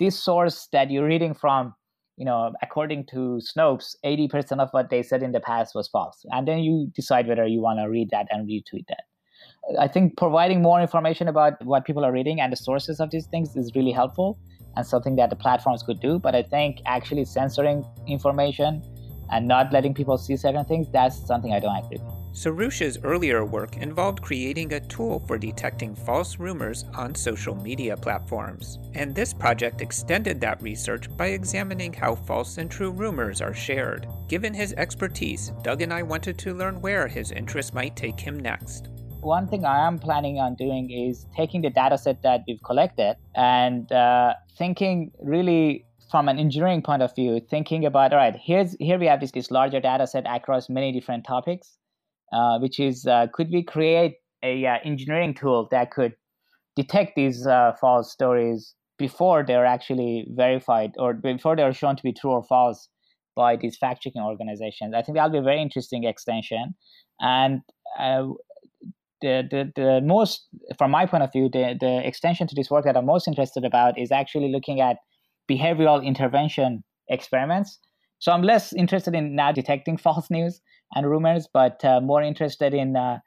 this 0.01 0.23
source 0.23 0.69
that 0.73 0.91
you're 0.91 1.07
reading 1.07 1.35
from 1.35 1.75
you 2.19 2.25
know, 2.25 2.53
according 2.63 3.07
to 3.07 3.41
Snopes, 3.41 3.95
80% 4.05 4.59
of 4.59 4.69
what 4.73 4.91
they 4.91 5.03
said 5.05 5.23
in 5.23 5.31
the 5.31 5.41
past 5.41 5.75
was 5.75 5.87
false. 5.87 6.27
And 6.33 6.49
then 6.49 6.59
you 6.59 6.91
decide 6.95 7.29
whether 7.29 7.47
you 7.47 7.61
want 7.61 7.79
to 7.79 7.89
read 7.89 8.11
that 8.11 8.27
and 8.31 8.49
retweet 8.49 8.87
that. 8.89 9.05
I 9.79 9.87
think 9.87 10.17
providing 10.17 10.61
more 10.61 10.81
information 10.81 11.29
about 11.29 11.65
what 11.65 11.85
people 11.85 12.05
are 12.05 12.11
reading 12.11 12.41
and 12.41 12.53
the 12.53 12.57
sources 12.57 12.99
of 12.99 13.11
these 13.11 13.27
things 13.27 13.55
is 13.55 13.71
really 13.77 13.93
helpful 13.93 14.37
and 14.77 14.85
something 14.85 15.15
that 15.17 15.31
the 15.31 15.37
platforms 15.37 15.85
could 15.85 16.01
do. 16.01 16.19
But 16.19 16.35
I 16.35 16.43
think 16.43 16.81
actually 16.87 17.25
censoring 17.25 17.85
information 18.09 18.83
and 19.31 19.47
not 19.47 19.73
letting 19.73 19.95
people 19.95 20.19
see 20.19 20.37
certain 20.37 20.65
things, 20.65 20.89
that's 20.93 21.25
something 21.25 21.53
I 21.53 21.61
don't 21.61 21.77
agree 21.77 21.99
with. 22.03 22.18
Soroush's 22.33 22.99
earlier 23.03 23.45
work 23.45 23.79
involved 23.79 24.23
creating 24.23 24.73
a 24.73 24.81
tool 24.81 25.19
for 25.27 25.39
detecting 25.39 25.95
false 25.95 26.39
rumors 26.39 26.85
on 26.95 27.15
social 27.15 27.55
media 27.55 27.97
platforms, 27.97 28.79
and 28.95 29.15
this 29.15 29.33
project 29.33 29.81
extended 29.81 30.41
that 30.41 30.63
research 30.63 31.09
by 31.17 31.29
examining 31.29 31.93
how 31.93 32.15
false 32.15 32.59
and 32.59 32.71
true 32.71 32.91
rumors 32.91 33.41
are 33.41 33.55
shared. 33.55 34.07
Given 34.29 34.53
his 34.53 34.73
expertise, 34.75 35.53
Doug 35.63 35.83
and 35.83 35.93
I 35.93 36.03
wanted 36.03 36.39
to 36.39 36.55
learn 36.55 36.81
where 36.81 37.09
his 37.09 37.33
interest 37.33 37.75
might 37.75 37.97
take 37.97 38.21
him 38.21 38.39
next. 38.39 38.89
One 39.21 39.49
thing 39.49 39.65
I 39.65 39.85
am 39.87 39.99
planning 39.99 40.39
on 40.39 40.55
doing 40.55 40.91
is 40.91 41.27
taking 41.35 41.63
the 41.63 41.71
data 41.71 41.99
set 41.99 42.23
that 42.23 42.45
we've 42.47 42.63
collected 42.63 43.17
and 43.35 43.91
uh, 43.91 44.35
thinking 44.57 45.11
really 45.21 45.87
from 46.11 46.29
an 46.29 46.39
engineering 46.39 46.83
point 46.83 47.03
of 47.03 47.15
view, 47.15 47.41
thinking 47.51 47.85
about 47.85 48.13
all 48.13 48.19
right, 48.19 48.37
here's 48.37 48.77
here 48.79 48.99
we 48.99 49.07
have 49.07 49.21
this, 49.21 49.33
this 49.33 49.51
larger 49.51 49.81
data 49.81 50.07
set 50.07 50.25
across 50.29 50.69
many 50.69 50.93
different 50.93 51.25
topics 51.25 51.79
uh, 52.33 52.59
which 52.59 52.79
is 52.79 53.07
uh, 53.07 53.27
could 53.33 53.49
we 53.51 53.63
create 53.63 54.17
a 54.43 54.67
uh, 54.67 54.77
engineering 54.85 55.35
tool 55.35 55.69
that 55.71 55.91
could 55.91 56.15
detect 56.77 57.17
these 57.17 57.47
false 57.81 58.13
stories 58.13 58.75
before 58.99 59.45
they're 59.47 59.67
actually 59.67 60.27
verified 60.31 60.93
or 60.99 61.15
before 61.15 61.57
they're 61.57 61.73
shown 61.73 61.97
to 61.97 62.03
be 62.03 62.13
true 62.13 62.31
or 62.31 62.45
false 62.45 62.89
by 63.39 63.57
these 63.57 63.77
fact 63.77 64.03
checking 64.03 64.23
organizations. 64.23 64.93
I 64.95 65.03
think 65.03 65.17
that'll 65.17 65.31
be 65.31 65.39
a 65.39 65.43
very 65.43 65.63
interesting 65.63 66.05
extension. 66.05 66.75
And 67.21 67.61
uh, 67.99 68.25
the, 69.23 69.45
the, 69.51 69.73
the 69.77 70.01
most, 70.03 70.47
from 70.77 70.91
my 70.91 71.07
point 71.07 71.23
of 71.23 71.33
view, 71.33 71.49
the, 71.49 71.77
the 71.81 72.07
extension 72.07 72.47
to 72.49 72.55
this 72.55 72.71
work 72.71 72.85
that 72.85 72.97
I'm 72.97 73.07
most 73.07 73.29
interested 73.29 73.65
about 73.65 73.99
is 73.99 74.11
actually 74.11 74.51
looking 74.53 74.81
at 74.81 74.97
behavioral 75.51 76.05
intervention 76.05 76.83
experiments. 77.09 77.79
So 78.19 78.33
I'm 78.33 78.43
less 78.43 78.73
interested 78.73 79.15
in 79.15 79.37
now 79.37 79.53
detecting 79.53 79.97
false 80.07 80.31
news 80.31 80.61
and 80.95 81.09
rumors, 81.09 81.49
but 81.53 81.85
uh, 81.85 82.01
more 82.01 82.23
interested 82.23 82.75
in 82.75 82.97
uh, 82.97 83.19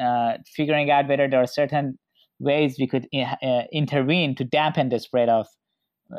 uh, 0.00 0.38
figuring 0.46 0.90
out 0.90 1.08
whether 1.08 1.28
there 1.28 1.42
are 1.42 1.46
certain 1.46 1.98
ways 2.38 2.76
we 2.78 2.86
could 2.86 3.06
uh, 3.14 3.62
intervene 3.72 4.34
to 4.36 4.44
dampen 4.44 4.88
the 4.88 4.98
spread 4.98 5.28
of 5.28 5.46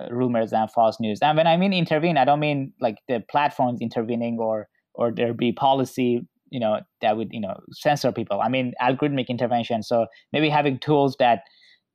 rumors 0.09 0.51
and 0.51 0.71
false 0.71 0.99
news. 0.99 1.19
And 1.21 1.37
when 1.37 1.47
I 1.47 1.57
mean 1.57 1.73
intervene, 1.73 2.17
I 2.17 2.25
don't 2.25 2.39
mean 2.39 2.73
like 2.79 2.97
the 3.07 3.23
platforms 3.29 3.81
intervening 3.81 4.37
or 4.39 4.67
or 4.93 5.11
there 5.11 5.33
be 5.33 5.51
policy 5.51 6.25
you 6.49 6.59
know 6.59 6.79
that 7.01 7.17
would 7.17 7.29
you 7.31 7.39
know 7.41 7.59
censor 7.71 8.11
people 8.11 8.39
i 8.41 8.47
mean 8.47 8.73
algorithmic 8.81 9.27
intervention 9.27 9.83
so 9.83 10.05
maybe 10.31 10.49
having 10.49 10.79
tools 10.79 11.15
that 11.19 11.41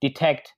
detect 0.00 0.52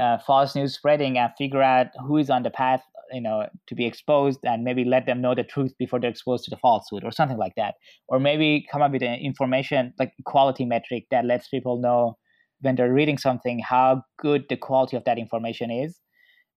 uh, 0.00 0.16
false 0.18 0.54
news 0.54 0.74
spreading 0.74 1.18
and 1.18 1.30
figure 1.36 1.62
out 1.62 1.88
who 2.06 2.16
is 2.16 2.30
on 2.30 2.42
the 2.42 2.50
path 2.50 2.82
you 3.12 3.20
know 3.20 3.46
to 3.66 3.74
be 3.74 3.86
exposed 3.86 4.40
and 4.44 4.64
maybe 4.64 4.84
let 4.84 5.06
them 5.06 5.20
know 5.20 5.34
the 5.34 5.44
truth 5.44 5.72
before 5.78 6.00
they're 6.00 6.10
exposed 6.10 6.44
to 6.44 6.50
the 6.50 6.56
falsehood 6.56 7.04
or 7.04 7.12
something 7.12 7.38
like 7.38 7.54
that 7.56 7.74
or 8.08 8.18
maybe 8.18 8.66
come 8.70 8.82
up 8.82 8.92
with 8.92 9.02
an 9.02 9.18
information 9.20 9.92
like 9.98 10.12
quality 10.24 10.64
metric 10.64 11.04
that 11.10 11.24
lets 11.24 11.48
people 11.48 11.80
know 11.80 12.16
when 12.60 12.76
they're 12.76 12.92
reading 12.92 13.18
something 13.18 13.58
how 13.58 14.02
good 14.18 14.44
the 14.48 14.56
quality 14.56 14.96
of 14.96 15.04
that 15.04 15.18
information 15.18 15.70
is 15.70 15.98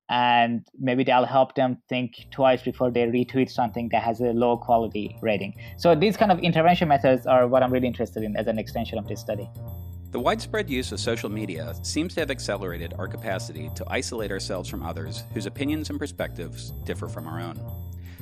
and 0.09 0.65
maybe 0.79 1.03
that'll 1.03 1.25
help 1.25 1.55
them 1.55 1.77
think 1.89 2.11
twice 2.31 2.61
before 2.61 2.91
they 2.91 3.01
retweet 3.01 3.49
something 3.49 3.89
that 3.91 4.03
has 4.03 4.21
a 4.21 4.33
low 4.33 4.57
quality 4.57 5.17
rating. 5.21 5.55
So 5.77 5.95
these 5.95 6.15
kind 6.15 6.31
of 6.31 6.39
intervention 6.39 6.87
methods 6.87 7.25
are 7.25 7.47
what 7.47 7.63
I'm 7.63 7.71
really 7.71 7.87
interested 7.87 8.23
in 8.23 8.37
as 8.37 8.47
an 8.47 8.59
extension 8.59 8.99
of 8.99 9.07
this 9.07 9.19
study. 9.19 9.49
The 10.15 10.21
widespread 10.21 10.69
use 10.69 10.93
of 10.93 11.01
social 11.01 11.29
media 11.29 11.75
seems 11.81 12.13
to 12.13 12.21
have 12.21 12.31
accelerated 12.31 12.93
our 12.97 13.05
capacity 13.05 13.69
to 13.75 13.83
isolate 13.89 14.31
ourselves 14.31 14.69
from 14.69 14.81
others 14.81 15.25
whose 15.33 15.45
opinions 15.45 15.89
and 15.89 15.99
perspectives 15.99 16.71
differ 16.85 17.09
from 17.09 17.27
our 17.27 17.41
own. 17.41 17.59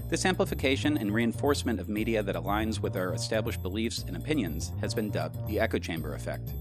This 0.09 0.25
amplification 0.25 0.97
and 0.97 1.13
reinforcement 1.13 1.79
of 1.79 1.89
media 1.89 2.23
that 2.23 2.35
aligns 2.35 2.79
with 2.79 2.97
our 2.97 3.13
established 3.13 3.61
beliefs 3.61 4.05
and 4.07 4.17
opinions 4.17 4.71
has 4.81 4.95
been 4.95 5.11
dubbed 5.11 5.47
the 5.47 5.59
echo 5.59 5.77
chamber 5.77 6.15
effect. 6.15 6.55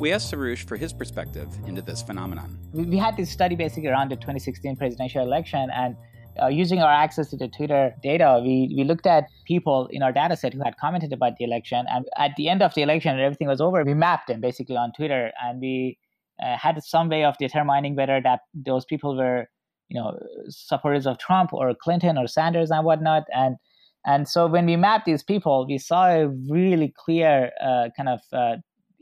We 0.00 0.10
asked 0.10 0.32
Soroush 0.32 0.64
for 0.64 0.78
his 0.78 0.94
perspective 0.94 1.48
into 1.66 1.82
this 1.82 2.00
phenomenon. 2.00 2.58
We 2.72 2.96
had 2.96 3.14
this 3.14 3.30
study 3.30 3.56
basically 3.56 3.90
around 3.90 4.10
the 4.10 4.16
2016 4.16 4.76
presidential 4.76 5.20
election, 5.20 5.68
and 5.74 5.98
uh, 6.40 6.46
using 6.46 6.80
our 6.80 6.90
access 6.90 7.28
to 7.30 7.36
the 7.36 7.48
Twitter 7.48 7.94
data, 8.02 8.40
we, 8.42 8.72
we 8.76 8.84
looked 8.84 9.06
at 9.06 9.24
people 9.46 9.88
in 9.90 10.02
our 10.02 10.12
data 10.12 10.36
set 10.36 10.54
who 10.54 10.62
had 10.62 10.76
commented 10.76 11.12
about 11.12 11.36
the 11.36 11.44
election. 11.44 11.84
And 11.90 12.06
at 12.16 12.32
the 12.36 12.48
end 12.48 12.62
of 12.62 12.74
the 12.74 12.82
election, 12.82 13.12
and 13.12 13.20
everything 13.20 13.48
was 13.48 13.60
over, 13.60 13.84
we 13.84 13.94
mapped 13.94 14.28
them 14.28 14.40
basically 14.40 14.76
on 14.76 14.92
Twitter, 14.92 15.32
and 15.42 15.60
we 15.60 15.98
uh, 16.42 16.56
had 16.56 16.82
some 16.82 17.08
way 17.08 17.24
of 17.24 17.36
determining 17.38 17.96
whether 17.96 18.20
that 18.22 18.40
those 18.54 18.84
people 18.84 19.16
were, 19.16 19.46
you 19.88 20.00
know, 20.00 20.18
supporters 20.48 21.06
of 21.06 21.18
Trump 21.18 21.52
or 21.52 21.74
Clinton 21.74 22.16
or 22.16 22.26
Sanders 22.26 22.70
and 22.70 22.84
whatnot. 22.84 23.24
And 23.34 23.56
and 24.04 24.28
so 24.28 24.48
when 24.48 24.66
we 24.66 24.76
mapped 24.76 25.06
these 25.06 25.22
people, 25.22 25.66
we 25.66 25.78
saw 25.78 26.06
a 26.08 26.28
really 26.28 26.92
clear 26.96 27.52
uh, 27.62 27.88
kind 27.96 28.08
of 28.08 28.20
uh, 28.32 28.56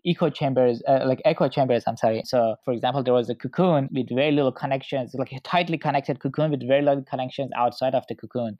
echo 0.06 0.30
chambers, 0.30 0.82
uh, 0.88 1.04
like 1.06 1.20
echo 1.24 1.48
chambers, 1.48 1.84
I'm 1.86 1.96
sorry. 1.96 2.22
So, 2.24 2.56
for 2.64 2.72
example, 2.72 3.02
there 3.02 3.14
was 3.14 3.28
a 3.30 3.34
cocoon 3.34 3.88
with 3.92 4.08
very 4.14 4.32
little 4.32 4.52
connections, 4.52 5.14
like 5.14 5.32
a 5.32 5.40
tightly 5.40 5.78
connected 5.78 6.20
cocoon 6.20 6.50
with 6.50 6.66
very 6.66 6.82
little 6.82 7.02
connections 7.02 7.50
outside 7.56 7.94
of 7.94 8.04
the 8.08 8.14
cocoon. 8.14 8.58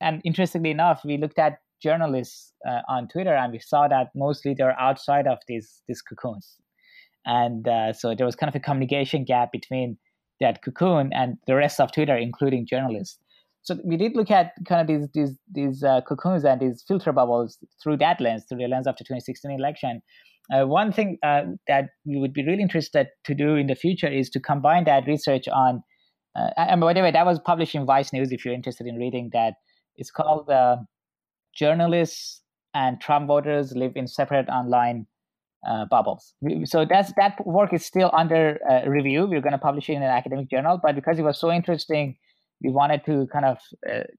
And 0.00 0.20
interestingly 0.24 0.70
enough, 0.70 1.02
we 1.04 1.16
looked 1.16 1.38
at 1.38 1.58
journalists 1.82 2.52
uh, 2.66 2.80
on 2.88 3.08
Twitter 3.08 3.34
and 3.34 3.52
we 3.52 3.58
saw 3.58 3.88
that 3.88 4.08
mostly 4.14 4.54
they're 4.54 4.78
outside 4.78 5.26
of 5.26 5.38
these, 5.48 5.82
these 5.88 6.02
cocoons. 6.02 6.56
And 7.24 7.66
uh, 7.68 7.92
so 7.92 8.14
there 8.14 8.26
was 8.26 8.36
kind 8.36 8.48
of 8.48 8.54
a 8.54 8.60
communication 8.60 9.24
gap 9.24 9.52
between 9.52 9.98
that 10.40 10.62
cocoon 10.62 11.10
and 11.12 11.36
the 11.46 11.54
rest 11.54 11.80
of 11.80 11.92
Twitter, 11.92 12.16
including 12.16 12.66
journalists. 12.66 13.18
So 13.62 13.76
we 13.84 13.96
did 13.96 14.16
look 14.16 14.30
at 14.30 14.52
kind 14.66 14.80
of 14.80 14.86
these 14.88 15.08
these 15.14 15.38
these 15.50 15.84
uh, 15.84 16.00
cocoons 16.00 16.44
and 16.44 16.60
these 16.60 16.82
filter 16.86 17.12
bubbles 17.12 17.58
through 17.80 17.98
that 17.98 18.20
lens, 18.20 18.44
through 18.48 18.58
the 18.58 18.66
lens 18.66 18.88
of 18.88 18.96
the 18.96 19.04
2016 19.04 19.52
election. 19.52 20.02
Uh, 20.50 20.66
one 20.66 20.92
thing 20.92 21.18
uh, 21.22 21.42
that 21.68 21.90
we 22.04 22.18
would 22.18 22.32
be 22.32 22.44
really 22.44 22.62
interested 22.62 23.08
to 23.24 23.34
do 23.34 23.54
in 23.54 23.68
the 23.68 23.74
future 23.74 24.08
is 24.08 24.28
to 24.30 24.40
combine 24.40 24.84
that 24.84 25.06
research 25.06 25.46
on, 25.48 25.82
uh, 26.36 26.50
and 26.56 26.80
by 26.80 26.92
the 26.92 27.00
way, 27.00 27.10
that 27.10 27.26
was 27.26 27.38
published 27.38 27.74
in 27.74 27.86
Vice 27.86 28.12
News 28.12 28.32
if 28.32 28.44
you're 28.44 28.54
interested 28.54 28.86
in 28.86 28.96
reading 28.96 29.30
that. 29.32 29.54
It's 29.96 30.10
called 30.10 30.48
uh, 30.48 30.78
Journalists 31.54 32.42
and 32.74 33.00
Trump 33.00 33.28
Voters 33.28 33.72
Live 33.76 33.92
in 33.94 34.06
Separate 34.06 34.48
Online 34.48 35.06
uh, 35.68 35.84
Bubbles. 35.84 36.34
So 36.64 36.86
that's 36.86 37.12
that 37.18 37.46
work 37.46 37.72
is 37.74 37.84
still 37.84 38.10
under 38.12 38.58
uh, 38.68 38.88
review. 38.88 39.26
We're 39.26 39.42
going 39.42 39.52
to 39.52 39.58
publish 39.58 39.90
it 39.90 39.92
in 39.92 40.02
an 40.02 40.10
academic 40.10 40.48
journal, 40.48 40.80
but 40.82 40.94
because 40.94 41.18
it 41.18 41.22
was 41.22 41.38
so 41.38 41.52
interesting, 41.52 42.16
we 42.64 42.70
wanted 42.70 43.04
to 43.04 43.26
kind 43.30 43.44
of 43.44 43.58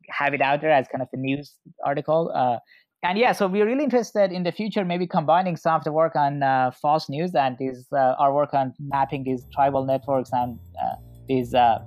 have 0.10 0.34
it 0.34 0.42
out 0.42 0.62
there 0.62 0.72
as 0.72 0.88
kind 0.88 1.02
of 1.02 1.08
a 1.12 1.18
news 1.18 1.54
article 1.84 2.32
and 3.04 3.18
yeah, 3.18 3.34
so 3.34 3.48
we're 3.48 3.66
really 3.66 3.84
interested 3.84 4.32
in 4.32 4.44
the 4.44 4.52
future, 4.52 4.86
maybe 4.86 5.06
combining 5.06 5.58
some 5.58 5.76
of 5.76 5.84
the 5.84 5.92
work 5.92 6.16
on 6.16 6.42
uh, 6.42 6.72
false 6.72 7.10
news 7.10 7.36
and 7.36 7.58
these 7.58 7.86
uh, 7.92 8.16
our 8.18 8.34
work 8.34 8.54
on 8.54 8.74
mapping 8.80 9.26
these 9.26 9.46
tribal 9.54 9.84
networks 9.86 10.30
and 10.32 10.58
uh, 10.82 10.96
these 11.28 11.54
uh, 11.54 11.80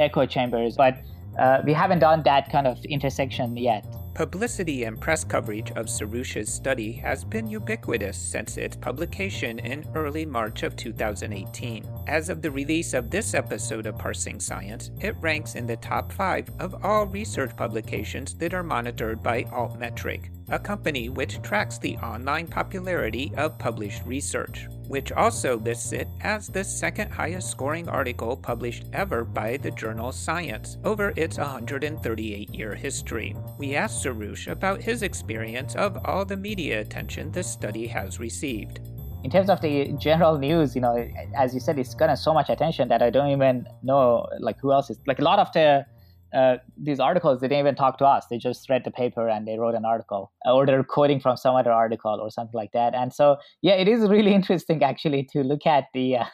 echo 0.00 0.26
chambers. 0.26 0.76
But 0.76 0.98
uh, 1.38 1.62
we 1.64 1.72
haven't 1.72 2.00
done 2.00 2.24
that 2.24 2.50
kind 2.50 2.66
of 2.66 2.84
intersection 2.86 3.56
yet. 3.56 3.86
Publicity 4.18 4.82
and 4.82 5.00
press 5.00 5.22
coverage 5.22 5.70
of 5.76 5.88
Soroush's 5.88 6.52
study 6.52 6.90
has 6.90 7.22
been 7.22 7.46
ubiquitous 7.46 8.18
since 8.18 8.56
its 8.56 8.74
publication 8.74 9.60
in 9.60 9.86
early 9.94 10.26
March 10.26 10.64
of 10.64 10.74
2018. 10.74 11.88
As 12.08 12.28
of 12.28 12.42
the 12.42 12.50
release 12.50 12.94
of 12.94 13.10
this 13.10 13.32
episode 13.32 13.86
of 13.86 13.96
Parsing 13.96 14.40
Science, 14.40 14.90
it 15.00 15.14
ranks 15.20 15.54
in 15.54 15.68
the 15.68 15.76
top 15.76 16.10
5 16.10 16.50
of 16.58 16.84
all 16.84 17.06
research 17.06 17.54
publications 17.56 18.34
that 18.38 18.54
are 18.54 18.64
monitored 18.64 19.22
by 19.22 19.44
Altmetric, 19.44 20.30
a 20.48 20.58
company 20.58 21.08
which 21.08 21.40
tracks 21.42 21.78
the 21.78 21.96
online 21.98 22.48
popularity 22.48 23.32
of 23.36 23.56
published 23.56 24.02
research 24.04 24.66
which 24.88 25.12
also 25.12 25.58
lists 25.58 25.92
it 25.92 26.08
as 26.22 26.48
the 26.48 26.64
second 26.64 27.12
highest 27.12 27.50
scoring 27.50 27.88
article 27.88 28.36
published 28.36 28.86
ever 28.92 29.24
by 29.24 29.56
the 29.58 29.70
journal 29.70 30.10
Science 30.10 30.78
over 30.84 31.12
its 31.16 31.38
138 31.38 32.54
year 32.54 32.74
history. 32.74 33.36
We 33.58 33.76
asked 33.76 34.04
Soroush 34.04 34.48
about 34.50 34.82
his 34.82 35.02
experience 35.02 35.76
of 35.76 35.98
all 36.04 36.24
the 36.24 36.36
media 36.36 36.80
attention 36.80 37.30
the 37.30 37.42
study 37.42 37.86
has 37.86 38.18
received. 38.18 38.80
In 39.24 39.30
terms 39.30 39.50
of 39.50 39.60
the 39.60 39.92
general 39.98 40.38
news, 40.38 40.74
you 40.74 40.80
know, 40.80 40.96
as 41.36 41.52
you 41.52 41.60
said, 41.60 41.78
it's 41.78 41.94
gotten 41.94 42.16
so 42.16 42.32
much 42.32 42.48
attention 42.48 42.88
that 42.88 43.02
I 43.02 43.10
don't 43.10 43.30
even 43.30 43.66
know 43.82 44.26
like 44.40 44.58
who 44.60 44.72
else 44.72 44.90
is 44.90 44.98
like 45.06 45.18
a 45.18 45.22
lot 45.22 45.38
of 45.38 45.52
the 45.52 45.84
uh, 46.34 46.56
these 46.76 47.00
articles 47.00 47.40
they 47.40 47.48
didn't 47.48 47.60
even 47.60 47.74
talk 47.74 47.98
to 47.98 48.06
us. 48.06 48.26
They 48.30 48.38
just 48.38 48.68
read 48.68 48.82
the 48.84 48.90
paper 48.90 49.28
and 49.28 49.46
they 49.46 49.58
wrote 49.58 49.74
an 49.74 49.84
article 49.84 50.32
or 50.44 50.66
they're 50.66 50.84
quoting 50.84 51.20
from 51.20 51.36
some 51.36 51.54
other 51.54 51.72
article 51.72 52.18
or 52.20 52.30
something 52.30 52.56
like 52.56 52.72
that. 52.72 52.94
And 52.94 53.12
so 53.12 53.36
yeah 53.62 53.74
it 53.74 53.88
is 53.88 54.08
really 54.08 54.34
interesting 54.40 54.82
actually 54.82 55.28
to 55.32 55.42
look 55.42 55.66
at 55.66 55.84
the 55.94 56.18
uh, 56.18 56.24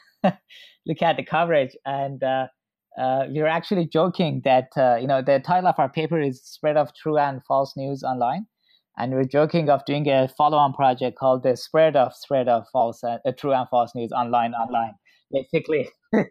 look 0.87 1.03
at 1.03 1.17
the 1.17 1.25
coverage. 1.25 1.77
And 1.85 2.23
uh, 2.23 2.49
uh, 2.99 3.27
are 3.37 3.47
actually 3.47 3.87
joking 3.87 4.41
that 4.45 4.69
uh, 4.77 4.97
you 5.01 5.07
know 5.07 5.21
the 5.21 5.41
title 5.41 5.69
of 5.69 5.75
our 5.79 5.89
paper 5.89 6.21
is 6.21 6.43
spread 6.43 6.77
of 6.77 6.95
true 6.95 7.19
and 7.19 7.43
false 7.47 7.77
news 7.77 8.03
online. 8.03 8.47
And 8.97 9.13
we're 9.13 9.25
joking 9.25 9.69
of 9.71 9.85
doing 9.87 10.09
a 10.09 10.29
follow-on 10.39 10.73
project 10.73 11.19
called 11.19 11.43
the 11.43 11.57
spread 11.57 11.97
of 11.97 12.15
spread 12.15 12.47
of 12.47 12.65
false 12.73 13.03
uh, 13.03 13.19
true 13.37 13.53
and 13.53 13.69
false 13.69 13.93
news 13.95 14.13
online 14.13 14.55
online 14.55 14.95
basically. 15.33 15.89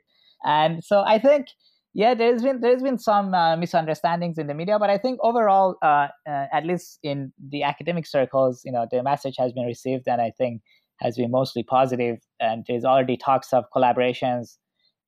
And 0.45 0.83
so 0.83 1.03
i 1.07 1.17
think 1.19 1.47
yeah, 1.93 2.15
there's 2.15 2.41
been 2.41 2.59
there's 2.59 2.81
been 2.81 2.97
some 2.97 3.33
uh, 3.35 3.55
misunderstandings 3.55 4.39
in 4.39 4.47
the 4.47 4.55
media, 4.55 4.79
but 4.79 4.89
I 4.89 4.97
think 4.97 5.19
overall, 5.21 5.75
uh, 5.83 6.07
uh, 6.27 6.45
at 6.51 6.65
least 6.65 6.97
in 7.03 7.31
the 7.51 7.61
academic 7.61 8.07
circles, 8.07 8.61
you 8.65 8.71
know, 8.71 8.87
the 8.89 9.03
message 9.03 9.35
has 9.37 9.53
been 9.53 9.65
received, 9.65 10.07
and 10.07 10.19
I 10.19 10.31
think 10.35 10.61
has 11.01 11.17
been 11.17 11.29
mostly 11.29 11.61
positive. 11.61 12.17
And 12.39 12.65
there's 12.67 12.83
already 12.83 13.15
talks 13.15 13.53
of 13.53 13.65
collaborations 13.75 14.57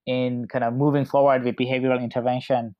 in 0.06 0.46
kind 0.48 0.64
of 0.64 0.74
moving 0.74 1.06
forward 1.06 1.44
with 1.44 1.56
behavioral 1.56 2.02
intervention 2.02 2.76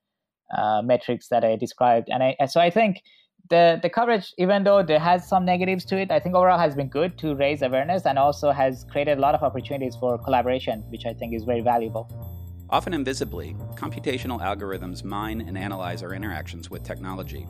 uh, 0.56 0.84
metrics 0.84 1.30
that 1.30 1.44
I 1.44 1.56
described. 1.56 2.08
And 2.12 2.22
I, 2.22 2.46
so 2.46 2.62
I 2.62 2.70
think 2.70 3.02
the 3.50 3.80
the 3.82 3.90
coverage, 3.90 4.34
even 4.38 4.66
though 4.66 4.84
there 4.84 5.00
has 5.00 5.28
some 5.28 5.46
negatives 5.46 5.84
to 5.86 5.98
it, 5.98 6.12
I 6.12 6.20
think 6.20 6.36
overall 6.36 6.60
has 6.60 6.76
been 6.76 6.90
good 6.90 7.18
to 7.20 7.34
raise 7.34 7.64
awareness 7.64 8.06
and 8.06 8.20
also 8.20 8.52
has 8.52 8.86
created 8.92 9.18
a 9.18 9.22
lot 9.22 9.34
of 9.34 9.42
opportunities 9.42 9.96
for 9.96 10.20
collaboration, 10.20 10.84
which 10.90 11.08
I 11.08 11.14
think 11.14 11.34
is 11.34 11.44
very 11.44 11.62
valuable. 11.62 12.35
Often 12.70 12.96
invisibly, 12.96 13.56
computational 13.76 14.42
algorithms 14.42 15.04
mine 15.04 15.42
and 15.48 15.58
analyze 15.58 16.02
our 16.02 16.14
interactions 16.14 16.70
with 16.72 16.84
technology. 16.84 17.44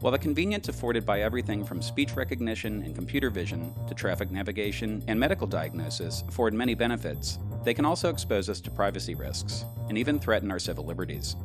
While 0.00 0.12
the 0.12 0.18
convenience 0.18 0.68
afforded 0.68 1.04
by 1.04 1.20
everything 1.20 1.62
from 1.62 1.82
speech 1.82 2.16
recognition 2.16 2.82
and 2.82 2.94
computer 2.94 3.28
vision 3.28 3.74
to 3.86 3.94
traffic 3.94 4.30
navigation 4.30 5.02
and 5.08 5.20
medical 5.20 5.46
diagnosis 5.46 6.24
afford 6.28 6.54
many 6.54 6.74
benefits, 6.74 7.38
they 7.64 7.74
can 7.74 7.84
also 7.84 8.08
expose 8.08 8.48
us 8.48 8.60
to 8.62 8.70
privacy 8.70 9.14
risks 9.14 9.66
and 9.88 9.98
even 9.98 10.18
threaten 10.18 10.50
our 10.50 10.58
civil 10.58 10.86
liberties. 10.86 11.36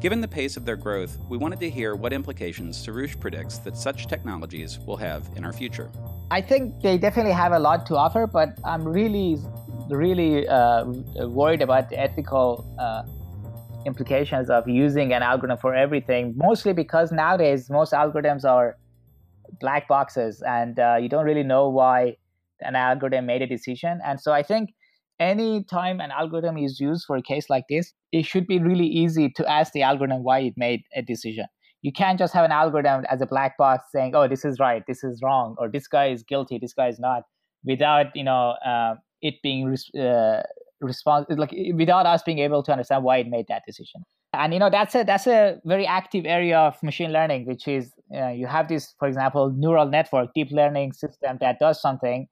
Given 0.00 0.20
the 0.20 0.28
pace 0.28 0.56
of 0.56 0.64
their 0.64 0.76
growth, 0.76 1.18
we 1.28 1.36
wanted 1.36 1.60
to 1.60 1.68
hear 1.68 1.96
what 1.96 2.12
implications 2.12 2.78
Soroush 2.78 3.18
predicts 3.18 3.58
that 3.58 3.76
such 3.76 4.06
technologies 4.06 4.78
will 4.86 4.96
have 4.96 5.28
in 5.34 5.44
our 5.44 5.52
future. 5.52 5.90
I 6.30 6.40
think 6.40 6.80
they 6.80 6.98
definitely 6.98 7.32
have 7.32 7.52
a 7.52 7.58
lot 7.58 7.84
to 7.86 7.96
offer, 7.96 8.26
but 8.26 8.50
I'm 8.64 8.86
really, 8.86 9.38
really 9.90 10.46
uh, 10.48 10.84
worried 11.26 11.62
about 11.62 11.88
the 11.88 11.98
ethical 11.98 12.64
uh, 12.78 13.02
implications 13.86 14.50
of 14.50 14.68
using 14.68 15.12
an 15.12 15.22
algorithm 15.22 15.58
for 15.58 15.74
everything. 15.74 16.34
Mostly 16.36 16.72
because 16.72 17.12
nowadays 17.12 17.70
most 17.70 17.92
algorithms 17.92 18.44
are 18.44 18.76
black 19.60 19.88
boxes, 19.88 20.42
and 20.46 20.78
uh, 20.78 20.96
you 21.00 21.08
don't 21.08 21.24
really 21.24 21.42
know 21.42 21.68
why 21.68 22.16
an 22.60 22.76
algorithm 22.76 23.26
made 23.26 23.42
a 23.42 23.46
decision. 23.46 24.00
And 24.04 24.20
so 24.20 24.32
I 24.32 24.42
think 24.42 24.70
any 25.20 25.64
time 25.64 26.00
an 26.00 26.10
algorithm 26.10 26.58
is 26.58 26.78
used 26.80 27.04
for 27.06 27.16
a 27.16 27.22
case 27.22 27.48
like 27.48 27.64
this, 27.68 27.92
it 28.12 28.24
should 28.24 28.46
be 28.46 28.58
really 28.58 28.86
easy 28.86 29.30
to 29.36 29.50
ask 29.50 29.72
the 29.72 29.82
algorithm 29.82 30.22
why 30.22 30.40
it 30.40 30.54
made 30.56 30.82
a 30.94 31.02
decision 31.02 31.46
you 31.82 31.92
can't 31.92 32.18
just 32.18 32.34
have 32.34 32.44
an 32.44 32.52
algorithm 32.52 33.04
as 33.08 33.20
a 33.20 33.26
black 33.26 33.56
box 33.56 33.86
saying, 33.92 34.14
"Oh, 34.14 34.26
this 34.26 34.44
is 34.44 34.58
right, 34.58 34.82
this 34.86 35.04
is 35.04 35.20
wrong," 35.22 35.54
or 35.58 35.68
"This 35.68 35.86
guy 35.86 36.06
is 36.06 36.22
guilty, 36.22 36.58
this 36.58 36.74
guy 36.74 36.88
is 36.88 36.98
not," 36.98 37.22
without 37.64 38.14
you 38.14 38.24
know 38.24 38.54
uh, 38.64 38.94
it 39.22 39.34
being 39.42 39.76
uh, 39.98 40.42
like 40.80 41.54
without 41.74 42.06
us 42.06 42.22
being 42.22 42.38
able 42.38 42.62
to 42.62 42.72
understand 42.72 43.04
why 43.04 43.18
it 43.18 43.28
made 43.28 43.46
that 43.48 43.62
decision. 43.66 44.04
And 44.34 44.52
you 44.52 44.58
know 44.58 44.70
that's 44.70 44.94
a 44.94 45.04
that's 45.04 45.26
a 45.26 45.58
very 45.64 45.86
active 45.86 46.26
area 46.26 46.58
of 46.58 46.82
machine 46.82 47.12
learning, 47.12 47.46
which 47.46 47.66
is 47.66 47.92
uh, 48.14 48.28
you 48.28 48.46
have 48.46 48.68
this, 48.68 48.94
for 48.98 49.08
example, 49.08 49.50
neural 49.50 49.88
network, 49.88 50.30
deep 50.34 50.50
learning 50.50 50.92
system 50.92 51.38
that 51.40 51.58
does 51.58 51.80
something. 51.80 52.28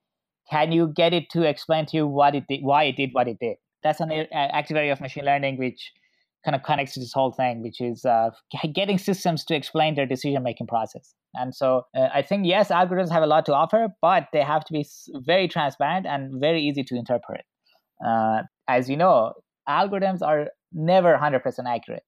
Can 0.49 0.71
you 0.71 0.87
get 0.95 1.13
it 1.13 1.29
to 1.31 1.41
explain 1.43 1.85
to 1.87 1.97
you 1.97 2.07
what 2.07 2.33
it 2.33 2.45
did, 2.47 2.63
why 2.63 2.85
it 2.85 2.95
did 2.95 3.09
what 3.11 3.27
it 3.27 3.37
did? 3.39 3.57
That's 3.83 3.99
an 3.99 4.11
active 4.31 4.77
area 4.77 4.93
of 4.93 5.01
machine 5.01 5.25
learning, 5.25 5.57
which 5.57 5.91
kind 6.45 6.55
of 6.55 6.63
connects 6.63 6.93
to 6.93 6.99
this 6.99 7.11
whole 7.11 7.31
thing, 7.31 7.61
which 7.61 7.81
is 7.81 8.05
uh, 8.05 8.29
getting 8.73 8.97
systems 8.97 9.43
to 9.45 9.55
explain 9.55 9.95
their 9.95 10.05
decision 10.05 10.43
making 10.43 10.67
process. 10.67 11.13
And 11.37 11.55
so 11.55 11.83
uh, 11.95 12.07
I 12.13 12.21
think, 12.21 12.45
yes, 12.45 12.69
algorithms 12.69 13.11
have 13.11 13.23
a 13.23 13.27
lot 13.27 13.45
to 13.45 13.53
offer, 13.53 13.87
but 14.01 14.27
they 14.33 14.41
have 14.41 14.65
to 14.65 14.73
be 14.73 14.85
very 15.25 15.47
transparent 15.47 16.05
and 16.05 16.39
very 16.39 16.61
easy 16.61 16.83
to 16.83 16.95
interpret. 16.95 17.45
Uh, 18.05 18.43
as 18.67 18.89
you 18.89 18.97
know, 18.97 19.33
algorithms 19.67 20.21
are 20.21 20.47
never 20.73 21.17
100% 21.17 21.41
accurate. 21.67 22.03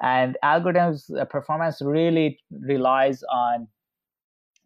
And 0.00 0.36
algorithms' 0.44 1.04
uh, 1.16 1.24
performance 1.24 1.82
really 1.82 2.38
relies 2.50 3.22
on 3.32 3.68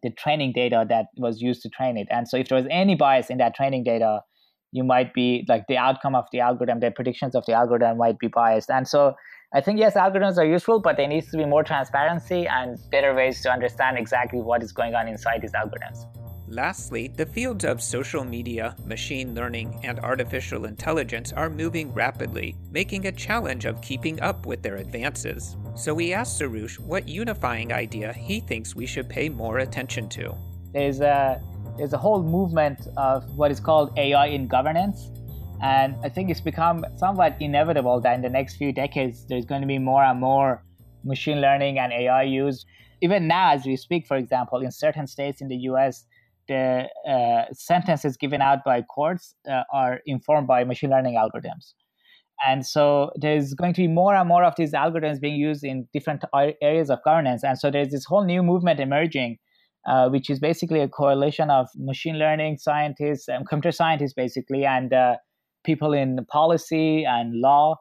the 0.03 0.11
training 0.11 0.53
data 0.53 0.85
that 0.89 1.07
was 1.17 1.41
used 1.41 1.61
to 1.63 1.69
train 1.69 1.97
it. 1.97 2.07
And 2.11 2.27
so 2.27 2.37
if 2.37 2.49
there 2.49 2.57
was 2.57 2.67
any 2.69 2.95
bias 2.95 3.29
in 3.29 3.37
that 3.37 3.55
training 3.55 3.83
data, 3.83 4.21
you 4.71 4.83
might 4.83 5.13
be 5.13 5.45
like 5.47 5.65
the 5.67 5.77
outcome 5.77 6.13
of 6.13 6.25
the 6.31 6.39
algorithm, 6.39 6.79
the 6.79 6.91
predictions 6.91 7.35
of 7.35 7.45
the 7.45 7.53
algorithm 7.53 7.97
might 7.97 8.19
be 8.19 8.27
biased. 8.27 8.69
And 8.69 8.87
so 8.87 9.13
I 9.55 9.61
think 9.61 9.77
yes, 9.77 9.93
algorithms 9.93 10.37
are 10.39 10.45
useful, 10.45 10.79
but 10.79 10.97
there 10.97 11.07
needs 11.07 11.29
to 11.29 11.37
be 11.37 11.45
more 11.45 11.63
transparency 11.63 12.47
and 12.47 12.79
better 12.89 13.13
ways 13.13 13.39
to 13.43 13.51
understand 13.51 13.99
exactly 13.99 14.41
what 14.41 14.63
is 14.63 14.71
going 14.71 14.95
on 14.95 15.07
inside 15.07 15.43
these 15.43 15.51
algorithms. 15.51 16.07
Lastly, 16.47 17.07
the 17.07 17.25
fields 17.27 17.63
of 17.63 17.79
social 17.79 18.23
media, 18.23 18.75
machine 18.83 19.35
learning, 19.35 19.79
and 19.83 19.99
artificial 19.99 20.65
intelligence 20.65 21.31
are 21.33 21.51
moving 21.51 21.93
rapidly, 21.93 22.55
making 22.71 23.05
a 23.05 23.11
challenge 23.11 23.65
of 23.65 23.79
keeping 23.79 24.19
up 24.21 24.47
with 24.47 24.63
their 24.63 24.77
advances. 24.77 25.55
So 25.75 25.93
we 25.93 26.13
asked 26.13 26.41
Soroush 26.41 26.79
what 26.79 27.07
unifying 27.07 27.71
idea 27.71 28.11
he 28.11 28.39
thinks 28.39 28.75
we 28.75 28.87
should 28.87 29.07
pay 29.07 29.29
more 29.29 29.59
attention 29.59 30.09
to. 30.09 30.35
There's 30.73 30.99
a 30.99 31.39
there's 31.77 31.93
a 31.93 31.97
whole 31.97 32.23
movement 32.23 32.87
of 32.97 33.23
what 33.35 33.51
is 33.51 33.59
called 33.59 33.97
AI 33.97 34.27
in 34.27 34.47
governance. 34.47 35.09
And 35.61 35.95
I 36.03 36.09
think 36.09 36.29
it's 36.29 36.41
become 36.41 36.85
somewhat 36.97 37.37
inevitable 37.39 38.01
that 38.01 38.15
in 38.15 38.21
the 38.21 38.29
next 38.29 38.57
few 38.57 38.71
decades, 38.73 39.25
there's 39.27 39.45
going 39.45 39.61
to 39.61 39.67
be 39.67 39.79
more 39.79 40.03
and 40.03 40.19
more 40.19 40.63
machine 41.03 41.41
learning 41.41 41.79
and 41.79 41.93
AI 41.93 42.23
used. 42.23 42.65
Even 43.01 43.27
now, 43.27 43.53
as 43.53 43.65
we 43.65 43.75
speak, 43.75 44.07
for 44.07 44.17
example, 44.17 44.59
in 44.59 44.71
certain 44.71 45.07
states 45.07 45.41
in 45.41 45.47
the 45.47 45.57
US, 45.69 46.05
the 46.47 46.87
uh, 47.07 47.45
sentences 47.53 48.17
given 48.17 48.41
out 48.41 48.63
by 48.65 48.81
courts 48.81 49.35
uh, 49.49 49.63
are 49.71 50.01
informed 50.05 50.47
by 50.47 50.63
machine 50.63 50.89
learning 50.89 51.15
algorithms. 51.15 51.73
And 52.45 52.65
so 52.65 53.11
there's 53.15 53.53
going 53.53 53.73
to 53.73 53.81
be 53.81 53.87
more 53.87 54.15
and 54.15 54.27
more 54.27 54.43
of 54.43 54.55
these 54.57 54.73
algorithms 54.73 55.21
being 55.21 55.35
used 55.35 55.63
in 55.63 55.87
different 55.93 56.23
areas 56.61 56.89
of 56.89 56.99
governance. 57.05 57.43
And 57.43 57.57
so 57.57 57.71
there's 57.71 57.89
this 57.89 58.05
whole 58.05 58.25
new 58.25 58.43
movement 58.43 58.79
emerging 58.79 59.37
uh, 59.85 60.09
which 60.09 60.29
is 60.29 60.39
basically 60.39 60.79
a 60.79 60.87
coalition 60.87 61.49
of 61.49 61.67
machine 61.75 62.17
learning 62.17 62.57
scientists 62.57 63.27
and 63.27 63.47
computer 63.47 63.71
scientists, 63.71 64.13
basically, 64.13 64.65
and 64.65 64.93
uh, 64.93 65.17
people 65.63 65.93
in 65.93 66.25
policy 66.25 67.05
and 67.05 67.39
law 67.39 67.77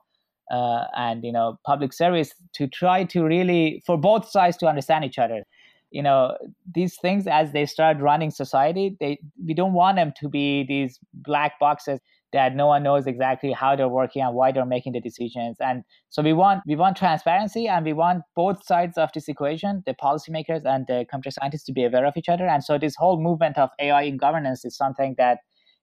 uh, 0.50 0.84
and 0.96 1.24
you 1.24 1.32
know 1.32 1.58
public 1.64 1.92
service 1.92 2.34
to 2.54 2.66
try 2.66 3.04
to 3.04 3.24
really 3.24 3.82
for 3.86 3.96
both 3.96 4.28
sides 4.28 4.56
to 4.58 4.66
understand 4.66 5.04
each 5.04 5.18
other. 5.18 5.44
You 5.90 6.02
know 6.02 6.36
these 6.74 6.96
things 6.96 7.26
as 7.26 7.52
they 7.52 7.66
start 7.66 7.98
running 8.00 8.30
society, 8.30 8.96
they 9.00 9.18
we 9.44 9.54
don't 9.54 9.72
want 9.72 9.96
them 9.96 10.12
to 10.20 10.28
be 10.28 10.64
these 10.64 10.98
black 11.12 11.58
boxes 11.58 12.00
that 12.32 12.56
no 12.56 12.66
one 12.66 12.82
knows 12.82 13.06
exactly 13.06 13.52
how 13.52 13.76
they're 13.76 13.88
working 13.88 14.22
and 14.22 14.34
why 14.34 14.50
they're 14.50 14.64
making 14.64 14.92
the 14.92 15.00
decisions. 15.00 15.58
And 15.60 15.84
so 16.08 16.22
we 16.22 16.32
want 16.32 16.62
we 16.66 16.76
want 16.76 16.96
transparency 16.96 17.68
and 17.68 17.84
we 17.84 17.92
want 17.92 18.22
both 18.34 18.64
sides 18.64 18.96
of 18.96 19.10
this 19.12 19.28
equation, 19.28 19.82
the 19.86 19.94
policymakers 19.94 20.64
and 20.64 20.86
the 20.86 21.06
computer 21.10 21.36
scientists, 21.38 21.64
to 21.64 21.72
be 21.72 21.84
aware 21.84 22.06
of 22.06 22.16
each 22.16 22.28
other. 22.28 22.46
And 22.46 22.64
so 22.64 22.78
this 22.78 22.94
whole 22.96 23.20
movement 23.20 23.58
of 23.58 23.70
AI 23.78 24.02
in 24.02 24.16
governance 24.16 24.64
is 24.64 24.76
something 24.76 25.14
that 25.18 25.38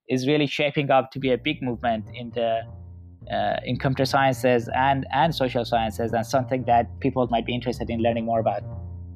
is 0.10 0.28
really 0.28 0.48
shaping 0.48 0.92
up 0.92 1.12
to 1.12 1.20
be 1.20 1.32
a 1.32 1.38
big 1.38 1.62
movement 1.62 2.06
in 2.14 2.32
the 2.32 2.62
uh, 3.32 3.60
in 3.64 3.78
computer 3.78 4.06
sciences 4.06 4.70
and 4.76 5.06
and 5.14 5.34
social 5.34 5.64
sciences, 5.64 6.14
and 6.14 6.26
something 6.26 6.64
that 6.66 7.00
people 7.00 7.28
might 7.28 7.46
be 7.46 7.54
interested 7.54 7.90
in 7.90 8.02
learning 8.02 8.26
more 8.26 8.40
about. 8.40 8.64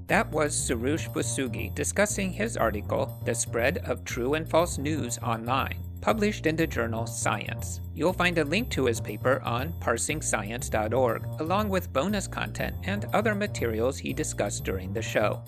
That 0.08 0.30
was 0.32 0.54
Soroush 0.54 1.12
Vosoughi 1.14 1.74
discussing 1.74 2.32
his 2.32 2.58
article, 2.58 3.20
The 3.26 3.34
Spread 3.34 3.80
of 3.80 4.04
True 4.04 4.34
and 4.34 4.48
False 4.48 4.78
News 4.78 5.18
Online 5.24 5.80
published 6.04 6.46
in 6.46 6.58
the 6.58 6.68
journal 6.68 7.08
Science. 7.08 7.80
You'll 7.96 8.12
find 8.12 8.38
a 8.38 8.44
link 8.44 8.70
to 8.72 8.88
his 8.88 9.00
paper 9.00 9.42
on 9.42 9.72
parsingscience.org, 9.80 11.26
along 11.40 11.70
with 11.70 11.94
bonus 11.94 12.28
content 12.28 12.76
and 12.84 13.06
other 13.14 13.34
materials 13.34 13.98
he 13.98 14.12
discussed 14.12 14.66
during 14.66 14.92
the 14.92 15.02
show. 15.02 15.42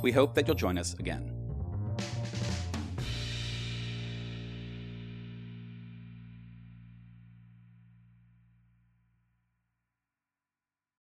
We 0.00 0.12
hope 0.12 0.34
that 0.34 0.46
you'll 0.46 0.56
join 0.56 0.78
us 0.78 0.94
again. 0.94 1.33